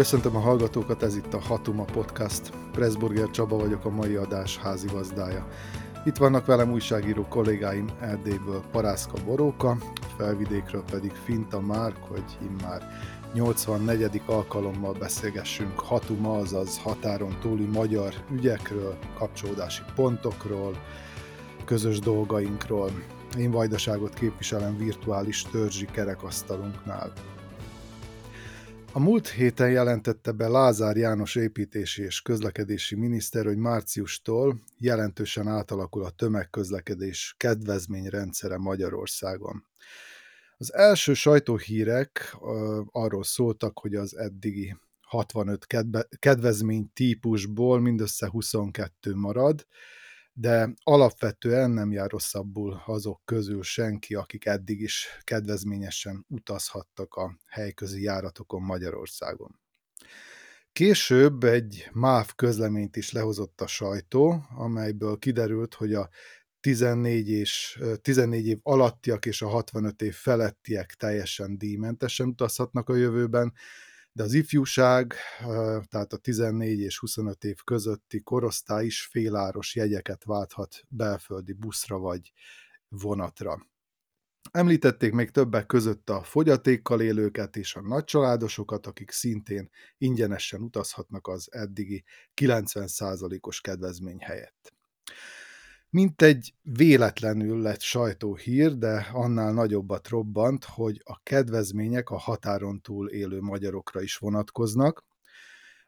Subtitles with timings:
[0.00, 2.50] Köszöntöm a hallgatókat, ez itt a Hatuma Podcast.
[2.72, 5.46] Pressburger Csaba vagyok, a mai adás házigazdája.
[6.04, 9.76] Itt vannak velem újságíró kollégáim Erdélyből Parászka Boróka,
[10.16, 12.82] felvidékről pedig Finta Márk, hogy immár
[13.34, 14.22] 84.
[14.26, 20.76] alkalommal beszélgessünk Hatuma, azaz határon túli magyar ügyekről, kapcsolódási pontokról,
[21.64, 22.90] közös dolgainkról.
[23.38, 27.12] Én Vajdaságot képviselem virtuális törzsi kerekasztalunknál.
[28.92, 36.04] A múlt héten jelentette be Lázár János építési és közlekedési miniszter, hogy márciustól jelentősen átalakul
[36.04, 39.66] a tömegközlekedés kedvezményrendszere Magyarországon.
[40.56, 42.36] Az első sajtóhírek
[42.90, 45.66] arról szóltak, hogy az eddigi 65
[46.18, 49.66] kedvezmény típusból mindössze 22 marad,
[50.40, 58.02] de alapvetően nem jár rosszabbul azok közül senki, akik eddig is kedvezményesen utazhattak a helyközi
[58.02, 59.60] járatokon Magyarországon.
[60.72, 66.08] Később egy MÁV közleményt is lehozott a sajtó, amelyből kiderült, hogy a
[66.60, 73.52] 14, és, 14 év alattiak és a 65 év felettiek teljesen díjmentesen utazhatnak a jövőben,
[74.12, 75.14] de az ifjúság,
[75.88, 82.32] tehát a 14 és 25 év közötti korosztály is féláros jegyeket válthat belföldi buszra vagy
[82.88, 83.68] vonatra.
[84.50, 91.48] Említették még többek között a fogyatékkal élőket és a nagycsaládosokat, akik szintén ingyenesen utazhatnak az
[91.52, 92.04] eddigi
[92.40, 94.74] 90%-os kedvezmény helyett.
[95.92, 103.08] Mint egy véletlenül lett sajtóhír, de annál nagyobbat robbant, hogy a kedvezmények a határon túl
[103.08, 105.04] élő magyarokra is vonatkoznak.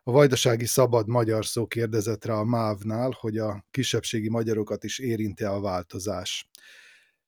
[0.03, 5.61] A vajdasági szabad magyar szó kérdezett a MÁV-nál, hogy a kisebbségi magyarokat is érinti a
[5.61, 6.49] változás.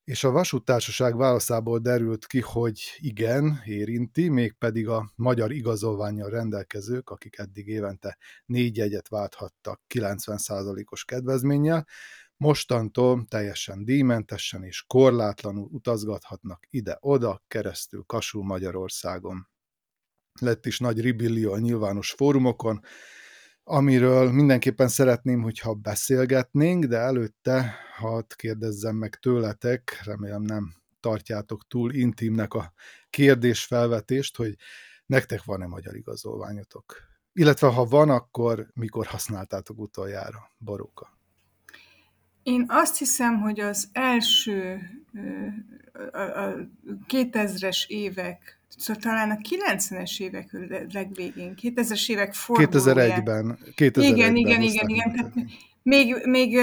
[0.05, 7.39] És a vasúttársaság válaszából derült ki, hogy igen, érinti, mégpedig a magyar igazolványjal rendelkezők, akik
[7.39, 11.87] eddig évente négy jegyet válthattak 90%-os kedvezménnyel,
[12.37, 19.49] Mostantól teljesen díjmentesen és korlátlanul utazgathatnak ide-oda, keresztül Kasul Magyarországon.
[20.41, 22.81] Lett is nagy ribillió a nyilvános fórumokon,
[23.65, 31.93] amiről mindenképpen szeretném, hogyha beszélgetnénk, de előtte hadd kérdezzem meg tőletek, remélem nem tartjátok túl
[31.93, 32.73] intimnek a
[33.11, 34.55] kérdésfelvetést, hogy
[35.07, 36.97] nektek van-e magyar igazolványotok?
[37.33, 41.19] Illetve ha van, akkor mikor használtátok utoljára, Baróka?
[42.45, 44.81] Én azt hiszem, hogy az első
[46.13, 46.49] a
[47.09, 50.57] 2000-es évek, szóval talán a 90-es évek
[50.93, 53.21] legvégén, 2000-es évek fordulóján.
[53.23, 53.59] 2001-ben.
[53.77, 55.13] 2001-ben igen, igen, igen, igen.
[55.13, 55.35] Tehát
[55.83, 56.57] még, még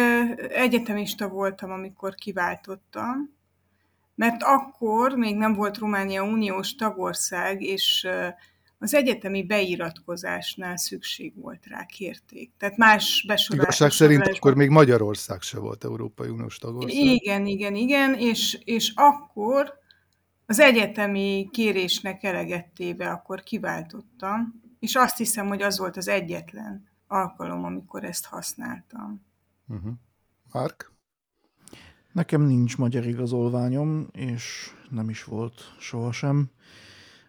[0.49, 3.33] egyetemista voltam, amikor kiváltottam,
[4.15, 8.07] mert akkor még nem volt Románia uniós tagország, és
[8.83, 12.51] az egyetemi beiratkozásnál szükség volt rá, kérték.
[12.57, 13.65] Tehát más besorolás.
[13.65, 16.91] Igazság szerint akkor még Magyarország se volt Európai Uniós tagország.
[16.91, 19.73] Igen, igen, igen, és, és akkor
[20.45, 27.63] az egyetemi kérésnek elegettébe akkor kiváltottam, és azt hiszem, hogy az volt az egyetlen alkalom,
[27.63, 29.25] amikor ezt használtam.
[29.67, 29.91] Uh-huh.
[30.51, 30.91] Mark?
[32.11, 36.51] Nekem nincs magyar igazolványom, és nem is volt sohasem.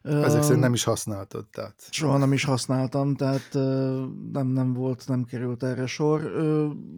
[0.02, 1.88] Ezek szerint nem is használtad, tehát.
[1.90, 3.48] Soha nem is használtam, tehát
[4.32, 6.32] nem, nem volt, nem került erre sor.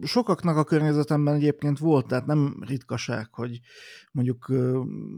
[0.03, 3.59] Sokaknak a környezetemben egyébként volt, tehát nem ritkaság, hogy
[4.11, 4.53] mondjuk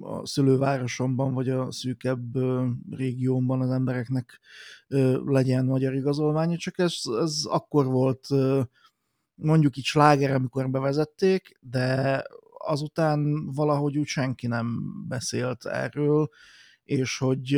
[0.01, 2.37] a szülővárosomban, vagy a szűkebb
[2.89, 4.39] régiómban az embereknek
[5.25, 8.27] legyen magyar igazolványa, csak ez, ez akkor volt
[9.35, 12.23] mondjuk így sláger, amikor bevezették, de
[12.57, 16.29] azután valahogy úgy senki nem beszélt erről,
[16.87, 17.53] és hogy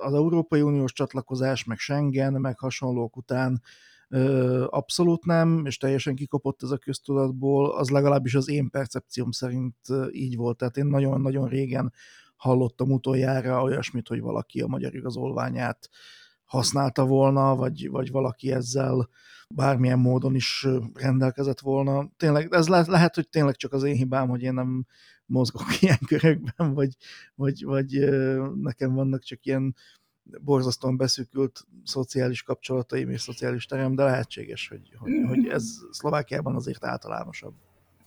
[0.00, 3.62] az Európai Uniós csatlakozás, meg Schengen, meg hasonlók után
[4.66, 9.76] abszolút nem, és teljesen kikopott ez a köztudatból, az legalábbis az én percepcióm szerint
[10.10, 10.56] így volt.
[10.56, 11.92] Tehát én nagyon-nagyon régen
[12.36, 15.88] hallottam utoljára olyasmit, hogy valaki a magyar igazolványát
[16.44, 19.08] használta volna, vagy, vagy valaki ezzel
[19.48, 22.10] bármilyen módon is rendelkezett volna.
[22.16, 24.86] Tényleg, ez le, lehet, hogy tényleg csak az én hibám, hogy én nem
[25.26, 26.96] mozgok ilyen körökben, vagy,
[27.34, 28.08] vagy, vagy
[28.54, 29.74] nekem vannak csak ilyen
[30.22, 36.84] borzasztóan beszűkült szociális kapcsolataim és szociális terem, de lehetséges, hogy, hogy, hogy ez Szlovákiában azért
[36.84, 37.54] általánosabb.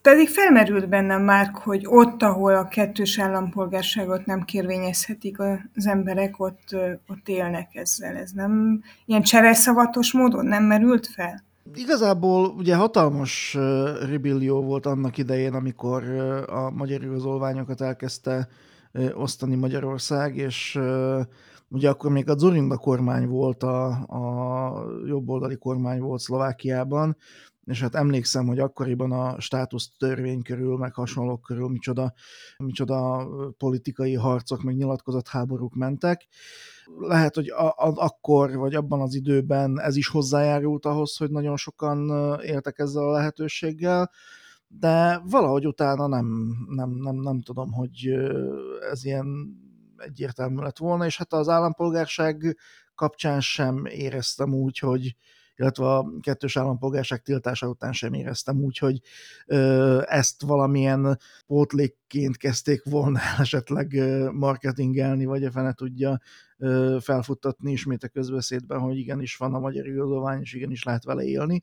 [0.02, 5.40] Pedig felmerült bennem már, hogy ott, ahol a kettős állampolgárságot nem kérvényezhetik
[5.76, 6.76] az emberek, ott,
[7.08, 8.16] ott élnek ezzel.
[8.16, 11.44] Ez nem ilyen csereszavatos módon nem merült fel?
[11.74, 13.54] Igazából ugye hatalmas
[14.02, 16.04] rebellió volt annak idején, amikor
[16.48, 18.48] a magyar igazolványokat elkezdte
[19.14, 20.80] osztani Magyarország, és
[21.68, 27.18] ugye akkor még a Zorinda kormány volt, a, a jobboldali kormány volt Szlovákiában,
[27.64, 32.14] és hát emlékszem, hogy akkoriban a státusz törvény körül, meg hasonlók körül micsoda,
[32.58, 33.28] micsoda
[33.58, 36.28] politikai harcok, meg nyilatkozott háborúk mentek.
[37.00, 41.58] Lehet, hogy a, a, akkor, vagy abban az időben ez is hozzájárult ahhoz, hogy nagyon
[41.58, 42.10] sokan
[42.42, 44.12] éltek ezzel a lehetőséggel,
[44.68, 48.10] de valahogy utána nem, nem, nem, nem tudom, hogy
[48.92, 49.26] ez ilyen
[49.98, 52.58] egyértelmű lett volna, és hát az állampolgárság
[52.96, 55.16] kapcsán sem éreztem úgy, hogy,
[55.56, 59.00] illetve a kettős állampolgárság tiltása után sem éreztem úgy, hogy
[59.46, 64.02] ö, ezt valamilyen pótlékként kezdték volna esetleg
[64.32, 66.20] marketingelni, vagy a fene tudja
[67.00, 71.62] felfuttatni ismét a közbeszédben, hogy igenis van a magyar igazolvány, és igenis lehet vele élni.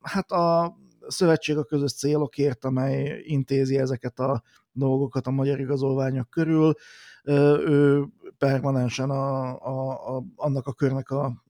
[0.00, 0.76] Hát a
[1.08, 4.42] szövetség a közös célokért, amely intézi ezeket a
[4.72, 6.74] dolgokat a magyar igazolványok körül,
[7.24, 8.04] ő
[8.38, 11.44] permanensen a, a, a, annak a körnek a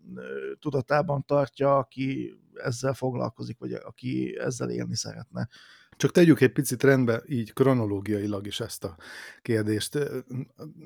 [0.58, 5.48] tudatában tartja, aki ezzel foglalkozik, vagy aki ezzel élni szeretne.
[5.98, 8.96] Csak tegyük egy picit rendbe így kronológiailag is ezt a
[9.42, 9.98] kérdést.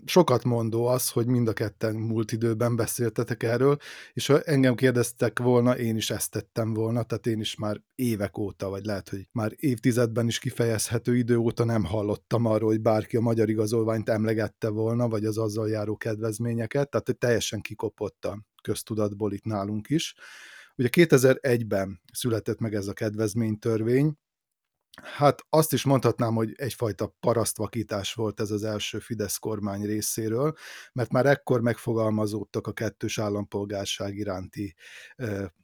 [0.04, 3.76] Sokat mondó az, hogy mind a ketten múlt időben beszéltetek erről,
[4.12, 8.38] és ha engem kérdeztek volna, én is ezt tettem volna, tehát én is már évek
[8.38, 13.16] óta, vagy lehet, hogy már évtizedben is kifejezhető idő óta nem hallottam arról, hogy bárki
[13.16, 19.32] a magyar igazolványt emlegette volna, vagy az azzal járó kedvezményeket, tehát teljesen kikopott a köztudatból
[19.32, 20.14] itt nálunk is.
[20.76, 24.16] Ugye 2001-ben született meg ez a kedvezménytörvény,
[25.00, 30.54] Hát azt is mondhatnám, hogy egyfajta parasztvakítás volt ez az első Fidesz kormány részéről,
[30.92, 34.74] mert már ekkor megfogalmazódtak a kettős állampolgárság iránti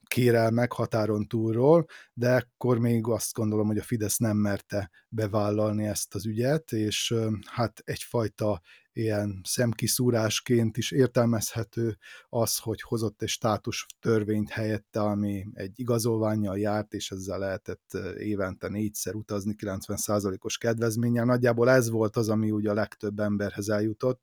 [0.08, 6.14] kérelmek határon túlról, de ekkor még azt gondolom, hogy a Fidesz nem merte bevállalni ezt
[6.14, 7.14] az ügyet, és
[7.44, 8.60] hát egyfajta
[8.92, 11.96] ilyen szemkiszúrásként is értelmezhető
[12.28, 18.68] az, hogy hozott egy státus törvényt helyette, ami egy igazolványjal járt, és ezzel lehetett évente
[18.68, 21.24] négyszer utazni 90%-os kedvezménnyel.
[21.24, 24.22] Nagyjából ez volt az, ami ugye a legtöbb emberhez eljutott,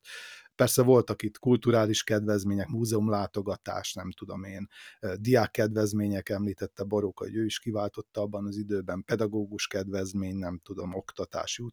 [0.55, 4.67] Persze voltak itt kulturális kedvezmények, múzeumlátogatás, nem tudom én,
[5.15, 10.93] diák kedvezmények, említette Boróka, hogy ő is kiváltotta abban az időben, pedagógus kedvezmény, nem tudom,
[10.93, 11.63] oktatási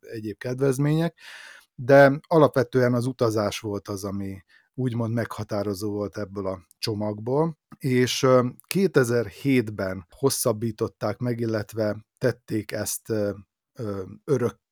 [0.00, 1.18] egyéb kedvezmények,
[1.74, 4.42] de alapvetően az utazás volt az, ami
[4.74, 8.26] úgymond meghatározó volt ebből a csomagból, és
[8.74, 13.12] 2007-ben hosszabbították meg, illetve tették ezt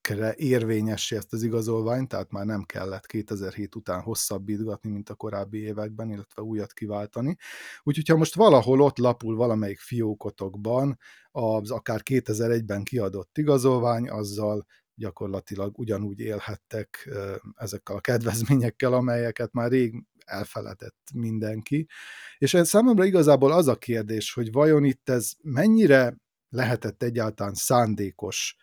[0.09, 5.59] örökre érvényessé ezt az igazolványt, tehát már nem kellett 2007 után hosszabbítgatni, mint a korábbi
[5.59, 7.37] években, illetve újat kiváltani.
[7.83, 10.99] Úgyhogy ha most valahol ott lapul valamelyik fiókotokban
[11.31, 17.11] az akár 2001-ben kiadott igazolvány, azzal gyakorlatilag ugyanúgy élhettek
[17.55, 21.89] ezekkel a kedvezményekkel, amelyeket már rég elfeledett mindenki.
[22.39, 26.17] És számomra igazából az a kérdés, hogy vajon itt ez mennyire
[26.49, 28.57] lehetett egyáltalán szándékos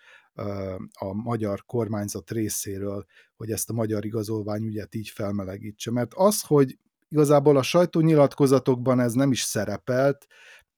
[0.94, 3.06] a magyar kormányzat részéről,
[3.36, 5.92] hogy ezt a magyar igazolványügyet így felmelegítse.
[5.92, 6.78] Mert az, hogy
[7.10, 10.28] igazából a sajtónyilatkozatokban ez nem is szerepelt,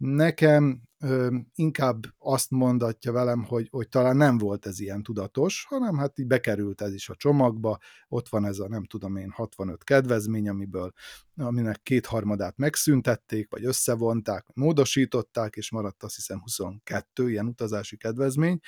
[0.01, 5.97] nekem ö, inkább azt mondatja velem, hogy, hogy talán nem volt ez ilyen tudatos, hanem
[5.97, 7.77] hát így bekerült ez is a csomagba,
[8.07, 10.91] ott van ez a nem tudom én 65 kedvezmény, amiből,
[11.35, 18.59] aminek kétharmadát megszüntették, vagy összevonták, módosították, és maradt azt hiszem 22 ilyen utazási kedvezmény,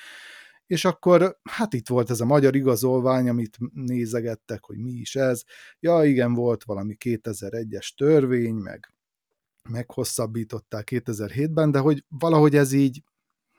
[0.66, 5.42] és akkor hát itt volt ez a magyar igazolvány, amit nézegettek, hogy mi is ez.
[5.80, 8.94] Ja, igen, volt valami 2001-es törvény, meg
[9.68, 13.02] meghosszabbították 2007-ben, de hogy valahogy ez így,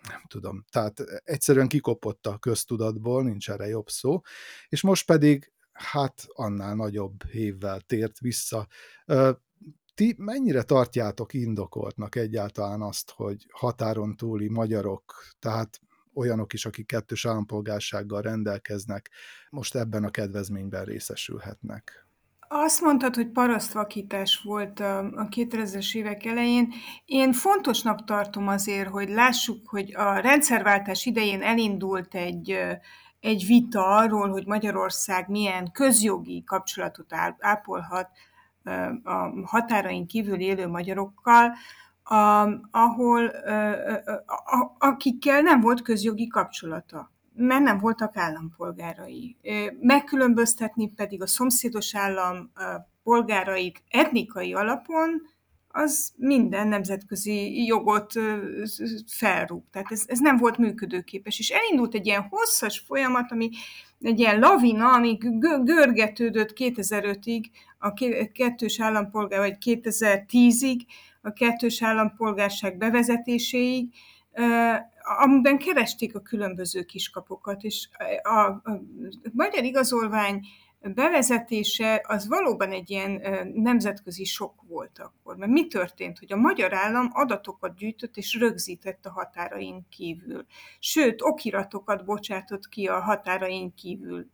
[0.09, 4.21] nem tudom, tehát egyszerűen kikopott a köztudatból, nincs erre jobb szó,
[4.69, 8.67] és most pedig hát annál nagyobb hévvel tért vissza.
[9.93, 15.79] Ti mennyire tartjátok indokoltnak egyáltalán azt, hogy határon túli magyarok, tehát
[16.15, 19.09] olyanok is, akik kettős állampolgársággal rendelkeznek,
[19.49, 22.05] most ebben a kedvezményben részesülhetnek?
[22.47, 26.73] Azt mondtad, hogy parasztvakítás volt a, a 2000-es évek elején.
[27.05, 32.57] Én fontosnak tartom azért, hogy lássuk, hogy a rendszerváltás idején elindult egy,
[33.19, 38.09] egy vita arról, hogy Magyarország milyen közjogi kapcsolatot ápolhat
[39.03, 41.53] a határain kívül élő magyarokkal,
[42.07, 43.25] a, ahol
[44.25, 49.37] a, akikkel nem volt közjogi kapcsolata mert nem voltak állampolgárai.
[49.79, 52.51] Megkülönböztetni pedig a szomszédos állam
[53.03, 55.21] polgárait etnikai alapon,
[55.77, 58.13] az minden nemzetközi jogot
[59.07, 59.63] felrúg.
[59.71, 61.39] Tehát ez, ez nem volt működőképes.
[61.39, 63.49] És elindult egy ilyen hosszas folyamat, ami
[64.01, 65.17] egy ilyen lavina, ami
[65.63, 67.45] görgetődött 2005-ig,
[67.79, 67.93] a
[68.33, 70.79] kettős állampolgár, vagy 2010-ig,
[71.21, 73.93] a kettős állampolgárság bevezetéséig,
[75.19, 77.87] amiben keresték a különböző kiskapokat, és
[78.23, 78.63] a, a,
[79.31, 80.45] magyar igazolvány
[80.93, 83.21] bevezetése az valóban egy ilyen
[83.53, 85.35] nemzetközi sok volt akkor.
[85.35, 90.45] Mert mi történt, hogy a magyar állam adatokat gyűjtött és rögzített a határain kívül.
[90.79, 94.29] Sőt, okiratokat bocsátott ki a határain kívül.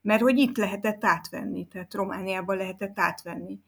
[0.00, 3.58] Mert hogy itt lehetett átvenni, tehát Romániában lehetett átvenni.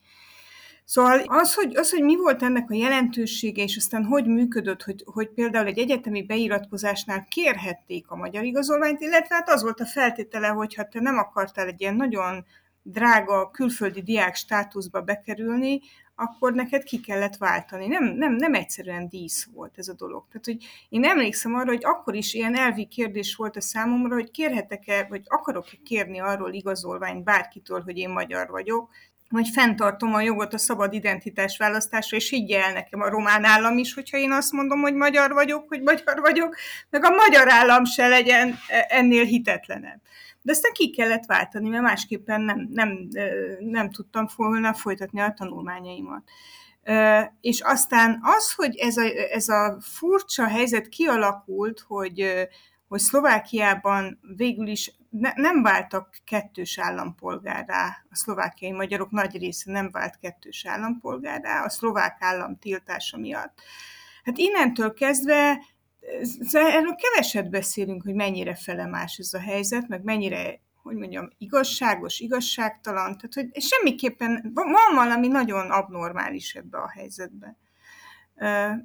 [0.90, 5.02] Szóval az hogy, az, hogy mi volt ennek a jelentősége, és aztán hogy működött, hogy,
[5.04, 10.46] hogy például egy egyetemi beiratkozásnál kérhették a magyar igazolványt, illetve hát az volt a feltétele,
[10.46, 12.44] hogy ha te nem akartál egy ilyen nagyon
[12.82, 15.80] drága külföldi diák státuszba bekerülni,
[16.14, 17.86] akkor neked ki kellett váltani.
[17.86, 20.24] Nem, nem, nem egyszerűen dísz volt ez a dolog.
[20.28, 24.30] Tehát, hogy én emlékszem arra, hogy akkor is ilyen elvi kérdés volt a számomra, hogy
[24.30, 28.90] kérhetek-e, vagy akarok-e kérni arról igazolványt bárkitől, hogy én magyar vagyok,
[29.30, 33.78] hogy fenntartom a jogot a szabad identitás választásra, és higgye el nekem a román állam
[33.78, 36.56] is, hogyha én azt mondom, hogy magyar vagyok, hogy magyar vagyok,
[36.90, 38.58] meg a magyar állam se legyen
[38.88, 40.00] ennél hitetlenebb.
[40.42, 43.08] De aztán ki kellett váltani, mert másképpen nem, nem,
[43.58, 46.22] nem tudtam volna folytatni a tanulmányaimat.
[47.40, 52.48] És aztán az, hogy ez a, ez a furcsa helyzet kialakult, hogy,
[52.90, 58.04] hogy Szlovákiában végül is ne, nem váltak kettős állampolgárá.
[58.10, 63.60] A szlovákiai magyarok nagy része nem vált kettős állampolgárá a szlovák állam tiltása miatt.
[64.24, 65.60] Hát innentől kezdve
[66.52, 73.18] erről keveset beszélünk, hogy mennyire felemás ez a helyzet, meg mennyire, hogy mondjam, igazságos, igazságtalan,
[73.18, 77.56] tehát hogy semmiképpen van valami nagyon abnormális ebbe a helyzetbe.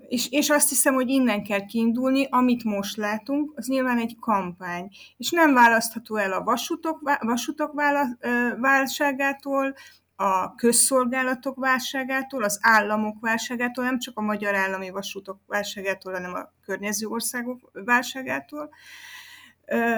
[0.08, 4.90] És, és azt hiszem, hogy innen kell kiindulni, amit most látunk, az nyilván egy kampány.
[5.18, 7.74] És nem választható el a vasutok, vasutok
[8.58, 9.76] válságától,
[10.16, 16.54] a közszolgálatok válságától, az államok válságától, nem csak a magyar állami vasútok válságától, hanem a
[16.66, 18.70] környező országok válságától.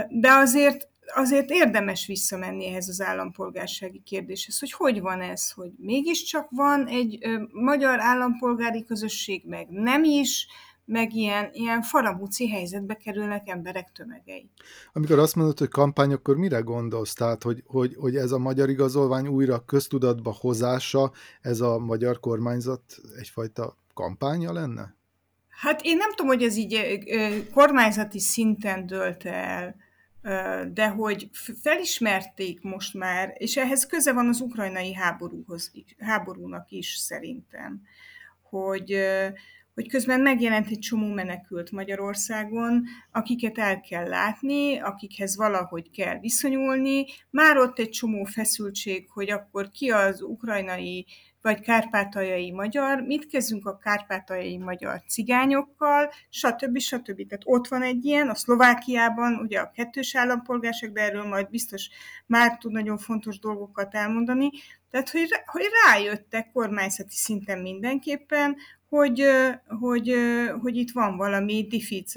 [0.09, 6.47] De azért azért érdemes visszamenni ehhez az állampolgársági kérdéshez, hogy hogy van ez, hogy mégiscsak
[6.49, 10.47] van egy ö, magyar állampolgári közösség, meg nem is,
[10.85, 14.49] meg ilyen, ilyen faramúci helyzetbe kerülnek emberek tömegei.
[14.93, 17.13] Amikor azt mondod, hogy kampány, akkor mire gondolsz?
[17.13, 21.11] Tehát, hogy, hogy, hogy ez a magyar igazolvány újra köztudatba hozása,
[21.41, 22.81] ez a magyar kormányzat
[23.19, 24.95] egyfajta kampánya lenne?
[25.49, 26.99] Hát én nem tudom, hogy ez így
[27.53, 29.75] kormányzati szinten dölt el,
[30.73, 31.29] de hogy
[31.61, 37.81] felismerték most már, és ehhez köze van az ukrajnai háborúhoz, háborúnak is szerintem,
[38.41, 38.99] hogy,
[39.77, 47.05] hogy közben megjelent egy csomó menekült Magyarországon, akiket el kell látni, akikhez valahogy kell viszonyulni.
[47.29, 51.05] Már ott egy csomó feszültség, hogy akkor ki az ukrajnai
[51.41, 56.77] vagy kárpátaljai magyar, mit kezdünk a kárpátaljai magyar cigányokkal, stb.
[56.79, 57.27] stb.
[57.27, 61.89] Tehát ott van egy ilyen, a Szlovákiában ugye a kettős állampolgárság, de erről majd biztos
[62.25, 64.49] már tud nagyon fontos dolgokat elmondani,
[64.91, 68.55] tehát hogy, hogy rájöttek kormányzati szinten mindenképpen,
[68.89, 69.23] hogy,
[69.79, 70.15] hogy,
[70.61, 72.13] hogy itt van valami dific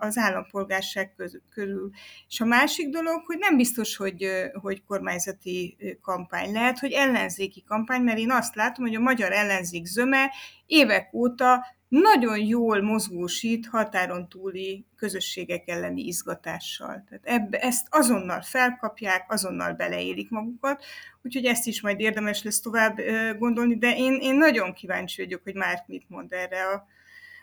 [0.00, 1.14] az állampolgárság
[1.50, 1.90] körül.
[2.28, 8.02] És a másik dolog, hogy nem biztos, hogy, hogy kormányzati kampány lehet, hogy ellenzéki kampány,
[8.02, 10.30] mert én azt látom, hogy a magyar ellenzék zöme
[10.66, 17.04] évek óta nagyon jól mozgósít határon túli közösségek elleni izgatással.
[17.08, 20.84] Tehát ebbe, ezt azonnal felkapják, azonnal beleélik magukat,
[21.22, 22.98] úgyhogy ezt is majd érdemes lesz tovább
[23.38, 26.86] gondolni, de én, én nagyon kíváncsi vagyok, hogy már mit mond erre a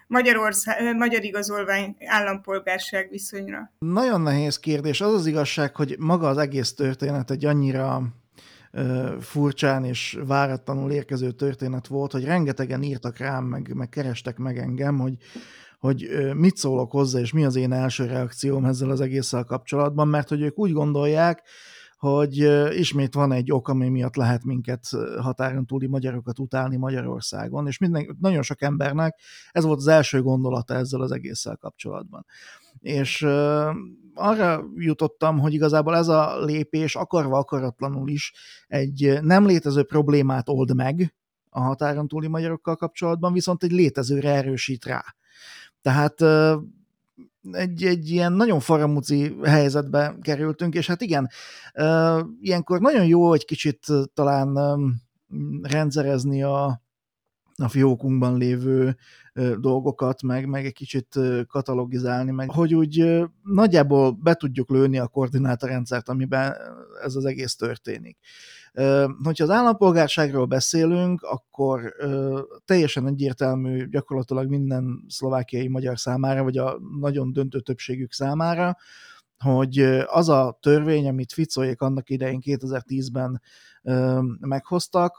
[0.07, 3.71] Magyarország, magyar igazolvány állampolgárság viszonyra.
[3.79, 5.01] Nagyon nehéz kérdés.
[5.01, 8.01] Az az igazság, hogy maga az egész történet egy annyira
[9.19, 14.99] furcsán és váratlanul érkező történet volt, hogy rengetegen írtak rám, meg, meg kerestek meg engem,
[14.99, 15.15] hogy,
[15.79, 20.29] hogy mit szólok hozzá, és mi az én első reakcióm ezzel az egésszel kapcsolatban, mert
[20.29, 21.43] hogy ők úgy gondolják,
[21.97, 22.37] hogy
[22.77, 24.83] ismét van egy ok, ami miatt lehet minket
[25.19, 29.19] határon túli magyarokat utálni Magyarországon, és minden, nagyon sok embernek
[29.51, 32.25] ez volt az első gondolata ezzel az egésszel kapcsolatban.
[32.79, 33.27] És
[34.17, 38.33] arra jutottam, hogy igazából ez a lépés akarva akaratlanul is
[38.67, 41.13] egy nem létező problémát old meg
[41.49, 45.03] a határon túli magyarokkal kapcsolatban, viszont egy létezőre erősít rá.
[45.81, 46.21] Tehát
[47.51, 51.29] egy, egy ilyen nagyon faramúci helyzetbe kerültünk, és hát igen,
[52.41, 54.57] ilyenkor nagyon jó egy kicsit talán
[55.61, 56.81] rendszerezni a,
[57.63, 58.95] a fiókunkban lévő
[59.59, 66.09] dolgokat, meg, meg egy kicsit katalogizálni, meg hogy úgy nagyjából be tudjuk lőni a koordinátorrendszert,
[66.09, 66.53] amiben
[67.03, 68.17] ez az egész történik.
[69.23, 71.93] Hogyha az állampolgárságról beszélünk, akkor
[72.65, 78.77] teljesen egyértelmű gyakorlatilag minden szlovákiai magyar számára, vagy a nagyon döntő többségük számára,
[79.43, 83.41] hogy az a törvény, amit Ficoék annak idején 2010-ben
[84.39, 85.15] meghoztak,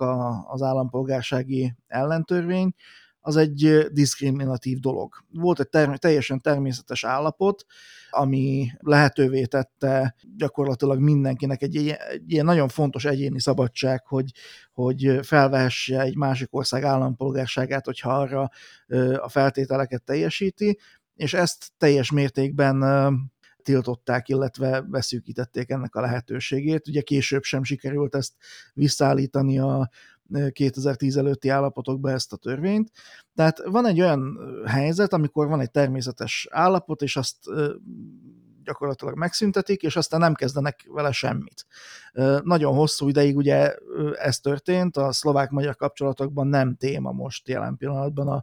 [0.46, 2.74] az állampolgársági ellentörvény,
[3.20, 5.14] az egy diszkriminatív dolog.
[5.30, 7.64] Volt egy term- teljesen természetes állapot,
[8.10, 14.30] ami lehetővé tette gyakorlatilag mindenkinek egy, egy, egy ilyen nagyon fontos egyéni szabadság, hogy,
[14.72, 18.50] hogy felvehesse egy másik ország állampolgárságát, hogyha arra
[19.16, 20.78] a feltételeket teljesíti,
[21.14, 22.82] és ezt teljes mértékben
[23.68, 26.88] tiltották, illetve beszűkítették ennek a lehetőségét.
[26.88, 28.32] Ugye később sem sikerült ezt
[28.74, 29.90] visszaállítani a
[30.52, 32.90] 2010 előtti állapotokba ezt a törvényt.
[33.34, 37.36] Tehát van egy olyan helyzet, amikor van egy természetes állapot, és azt
[38.68, 41.66] gyakorlatilag megszüntetik, és aztán nem kezdenek vele semmit.
[42.42, 43.74] Nagyon hosszú ideig ugye
[44.14, 48.42] ez történt, a szlovák-magyar kapcsolatokban nem téma most jelen pillanatban a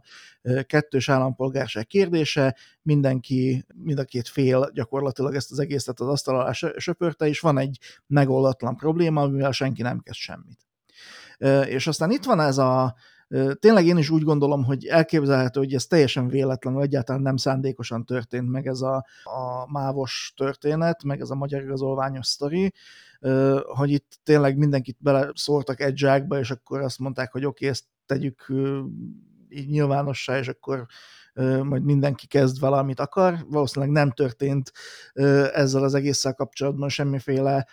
[0.62, 6.52] kettős állampolgárság kérdése, mindenki, mind a két fél gyakorlatilag ezt az egészet az asztal alá
[6.76, 10.58] söpörte, és van egy megoldatlan probléma, amivel senki nem kezd semmit.
[11.68, 12.94] És aztán itt van ez a,
[13.58, 18.50] Tényleg én is úgy gondolom, hogy elképzelhető, hogy ez teljesen véletlenül, egyáltalán nem szándékosan történt
[18.50, 22.72] meg ez a, a mávos történet, meg ez a magyar igazolványos sztori,
[23.64, 27.84] hogy itt tényleg mindenkit beleszóltak egy zsákba, és akkor azt mondták, hogy oké, okay, ezt
[28.06, 28.52] tegyük
[29.48, 30.86] így nyilvánossá, és akkor
[31.62, 33.46] majd mindenki kezd valamit akar.
[33.48, 34.72] Valószínűleg nem történt
[35.52, 37.66] ezzel az egésszel kapcsolatban semmiféle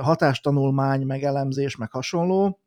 [0.00, 2.60] hatástanulmány, meg elemzés, meg hasonló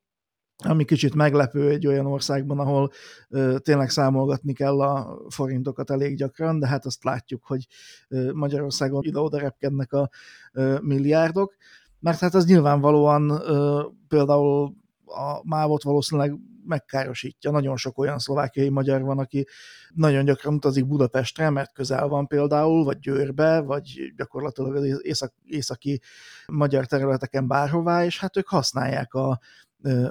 [0.64, 2.90] ami kicsit meglepő egy olyan országban, ahol
[3.28, 7.66] ö, tényleg számolgatni kell a forintokat elég gyakran, de hát azt látjuk, hogy
[8.08, 10.10] ö, Magyarországon ide-oda repkednek a
[10.52, 11.54] ö, milliárdok,
[12.00, 17.50] mert hát az nyilvánvalóan ö, például a mávot valószínűleg megkárosítja.
[17.50, 19.46] Nagyon sok olyan szlovákiai magyar van, aki
[19.94, 26.00] nagyon gyakran utazik Budapestre, mert közel van például, vagy Győrbe, vagy gyakorlatilag az észak, északi
[26.46, 29.40] magyar területeken bárhová, és hát ők használják a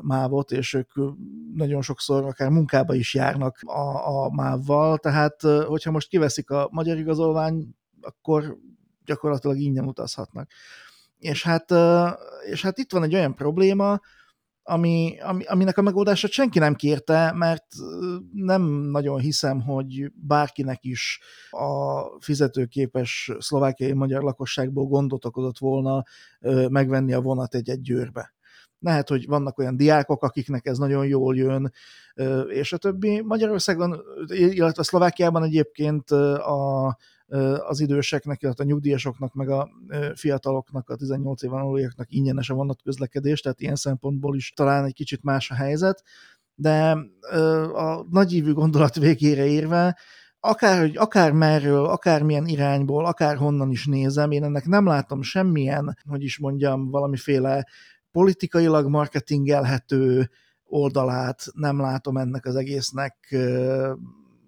[0.01, 0.91] mávot, és ők
[1.53, 6.97] nagyon sokszor akár munkába is járnak a, a mávval, tehát hogyha most kiveszik a magyar
[6.97, 7.67] igazolvány,
[8.01, 8.57] akkor
[9.05, 10.51] gyakorlatilag ingyen utazhatnak.
[11.17, 11.73] És hát,
[12.49, 13.99] és hát itt van egy olyan probléma,
[14.63, 17.65] ami, ami, aminek a megoldását senki nem kérte, mert
[18.33, 26.03] nem nagyon hiszem, hogy bárkinek is a fizetőképes szlovákiai magyar lakosságból gondot okozott volna
[26.69, 28.33] megvenni a vonat egy-egy győrbe
[28.79, 31.71] lehet, hogy vannak olyan diákok, akiknek ez nagyon jól jön,
[32.47, 33.21] és a többi.
[33.21, 36.97] Magyarországon, illetve Szlovákiában egyébként a,
[37.67, 39.69] az időseknek, illetve a nyugdíjasoknak, meg a
[40.15, 45.23] fiataloknak, a 18 éven aluliaknak ingyenes a vonatközlekedés, tehát ilyen szempontból is talán egy kicsit
[45.23, 46.03] más a helyzet,
[46.55, 46.97] de
[47.73, 49.97] a nagyívű gondolat végére érve,
[50.39, 55.21] akár, hogy akár merről, akár milyen irányból, akár honnan is nézem, én ennek nem látom
[55.21, 57.65] semmilyen, hogy is mondjam, valamiféle
[58.11, 60.29] politikailag marketingelhető
[60.63, 63.35] oldalát, nem látom ennek az egésznek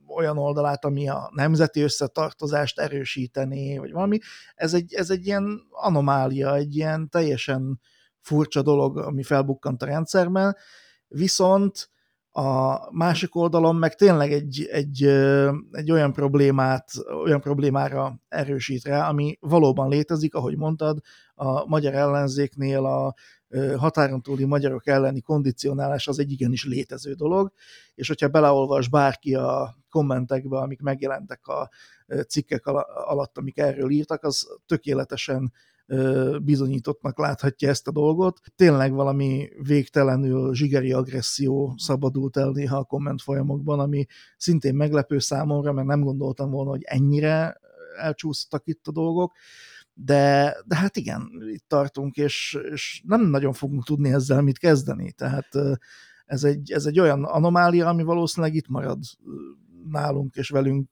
[0.07, 4.19] olyan oldalát, ami a nemzeti összetartozást erősíteni, vagy valami.
[4.55, 7.79] Ez egy, ez egy ilyen anomália, egy ilyen teljesen
[8.19, 10.55] furcsa dolog, ami felbukkant a rendszerben,
[11.07, 11.89] viszont
[12.31, 15.03] a másik oldalon meg tényleg egy, egy,
[15.71, 16.91] egy olyan problémát,
[17.23, 20.99] olyan problémára erősít rá, ami valóban létezik, ahogy mondtad,
[21.33, 23.13] a magyar ellenzéknél a
[23.77, 27.51] határon túli magyarok elleni kondicionálás az egy igenis létező dolog,
[27.95, 31.69] és hogyha beleolvas bárki a kommentekbe, amik megjelentek a
[32.27, 32.65] cikkek
[33.05, 35.51] alatt, amik erről írtak, az tökéletesen
[36.41, 38.39] bizonyítottnak láthatja ezt a dolgot.
[38.55, 44.05] Tényleg valami végtelenül zsigeri agresszió szabadult el néha a komment folyamokban, ami
[44.37, 47.59] szintén meglepő számomra, mert nem gondoltam volna, hogy ennyire
[47.97, 49.33] elcsúsztak itt a dolgok
[50.05, 55.11] de, de hát igen, itt tartunk, és, és nem nagyon fogunk tudni ezzel mit kezdeni,
[55.11, 55.47] tehát
[56.25, 58.99] ez egy, ez egy olyan anomália, ami valószínűleg itt marad
[59.89, 60.89] nálunk és velünk,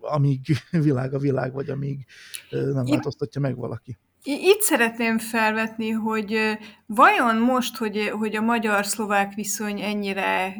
[0.00, 2.04] amíg világ a világ, vagy amíg
[2.50, 3.98] nem változtatja meg valaki.
[4.24, 10.54] Itt szeretném felvetni, hogy vajon most, hogy, hogy a magyar-szlovák viszony ennyire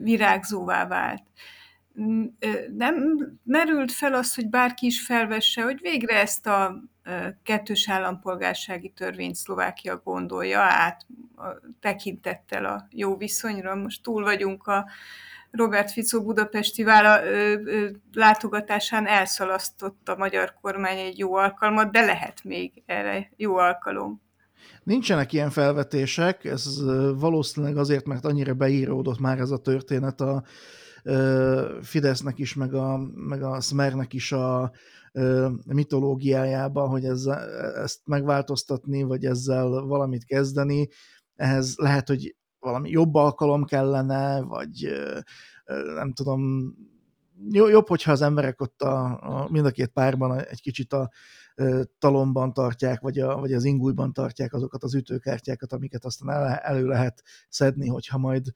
[0.00, 1.22] virágzóvá vált,
[2.76, 2.94] nem
[3.42, 6.82] merült fel az, hogy bárki is felvesse, hogy végre ezt a
[7.42, 11.06] kettős állampolgársági törvényt Szlovákia gondolja át
[11.80, 13.74] tekintettel a jó viszonyra.
[13.74, 14.86] Most túl vagyunk a
[15.50, 22.04] Robert Fico budapesti vála, ö, ö, látogatásán elszalasztott a magyar kormány egy jó alkalmat, de
[22.04, 24.24] lehet még erre jó alkalom.
[24.82, 26.84] Nincsenek ilyen felvetések, ez
[27.18, 30.42] valószínűleg azért, mert annyira beíródott már ez a történet a
[31.82, 34.72] Fidesznek is, meg a, meg a Smernek is a
[35.66, 37.26] mitológiájába, hogy ez,
[37.74, 40.88] ezt megváltoztatni, vagy ezzel valamit kezdeni.
[41.34, 44.92] Ehhez lehet, hogy valami jobb alkalom kellene, vagy
[45.94, 46.72] nem tudom,
[47.50, 51.10] jobb, hogyha az emberek ott a, a mind a két párban egy kicsit a
[51.98, 56.86] talomban tartják, vagy, a, vagy az ingújban tartják azokat az ütőkártyákat, amiket aztán el, elő
[56.86, 58.46] lehet szedni, hogyha majd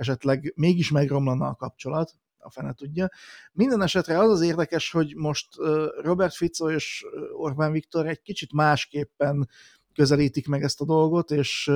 [0.00, 3.08] esetleg mégis megromlana a kapcsolat, a fene tudja.
[3.52, 5.48] Minden esetre az az érdekes, hogy most
[6.02, 9.48] Robert Fico és Orbán Viktor egy kicsit másképpen
[9.94, 11.70] közelítik meg ezt a dolgot, és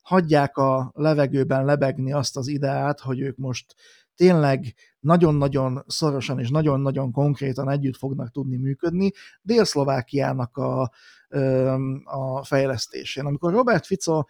[0.00, 3.74] hagyják a levegőben lebegni azt az ideát, hogy ők most
[4.16, 9.12] tényleg nagyon-nagyon szorosan és nagyon-nagyon konkrétan együtt fognak tudni működni
[9.42, 10.90] Dél-Szlovákiának a,
[12.04, 13.26] a fejlesztésén.
[13.26, 14.24] Amikor Robert Fico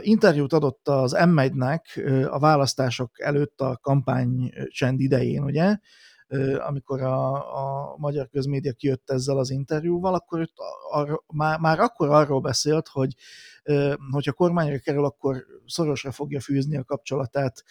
[0.00, 2.00] interjút adott az m nek
[2.30, 5.76] a választások előtt a kampány csend idején, ugye,
[6.58, 10.52] amikor a, a magyar közmédia kijött ezzel az interjúval, akkor őt
[10.90, 13.14] arra, már, már akkor arról beszélt, hogy
[14.10, 17.64] hogyha kormányra kerül, akkor szorosra fogja fűzni a kapcsolatát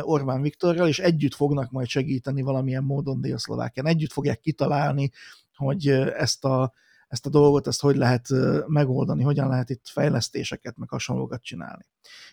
[0.00, 3.86] Orbán Viktorral, és együtt fognak majd segíteni valamilyen módon Dél-Szlovákián.
[3.86, 5.10] Együtt fogják kitalálni,
[5.56, 6.72] hogy ezt a,
[7.10, 8.28] ezt a dolgot, ezt hogy lehet
[8.66, 11.86] megoldani, hogyan lehet itt fejlesztéseket, meg hasonlókat csinálni.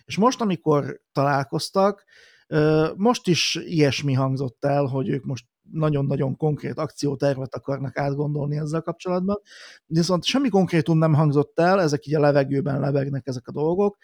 [0.06, 2.04] És most, amikor találkoztak,
[2.96, 9.42] most is ilyesmi hangzott el, hogy ők most nagyon-nagyon konkrét akciótervet akarnak átgondolni ezzel kapcsolatban,
[9.86, 13.98] viszont semmi konkrétum nem hangzott el, ezek így a levegőben lebegnek ezek a dolgok,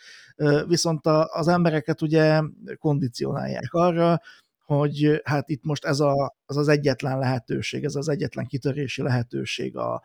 [0.67, 2.41] viszont az embereket ugye
[2.77, 4.21] kondicionálják arra,
[4.65, 9.77] hogy hát itt most ez a, az az egyetlen lehetőség, ez az egyetlen kitörési lehetőség
[9.77, 10.01] a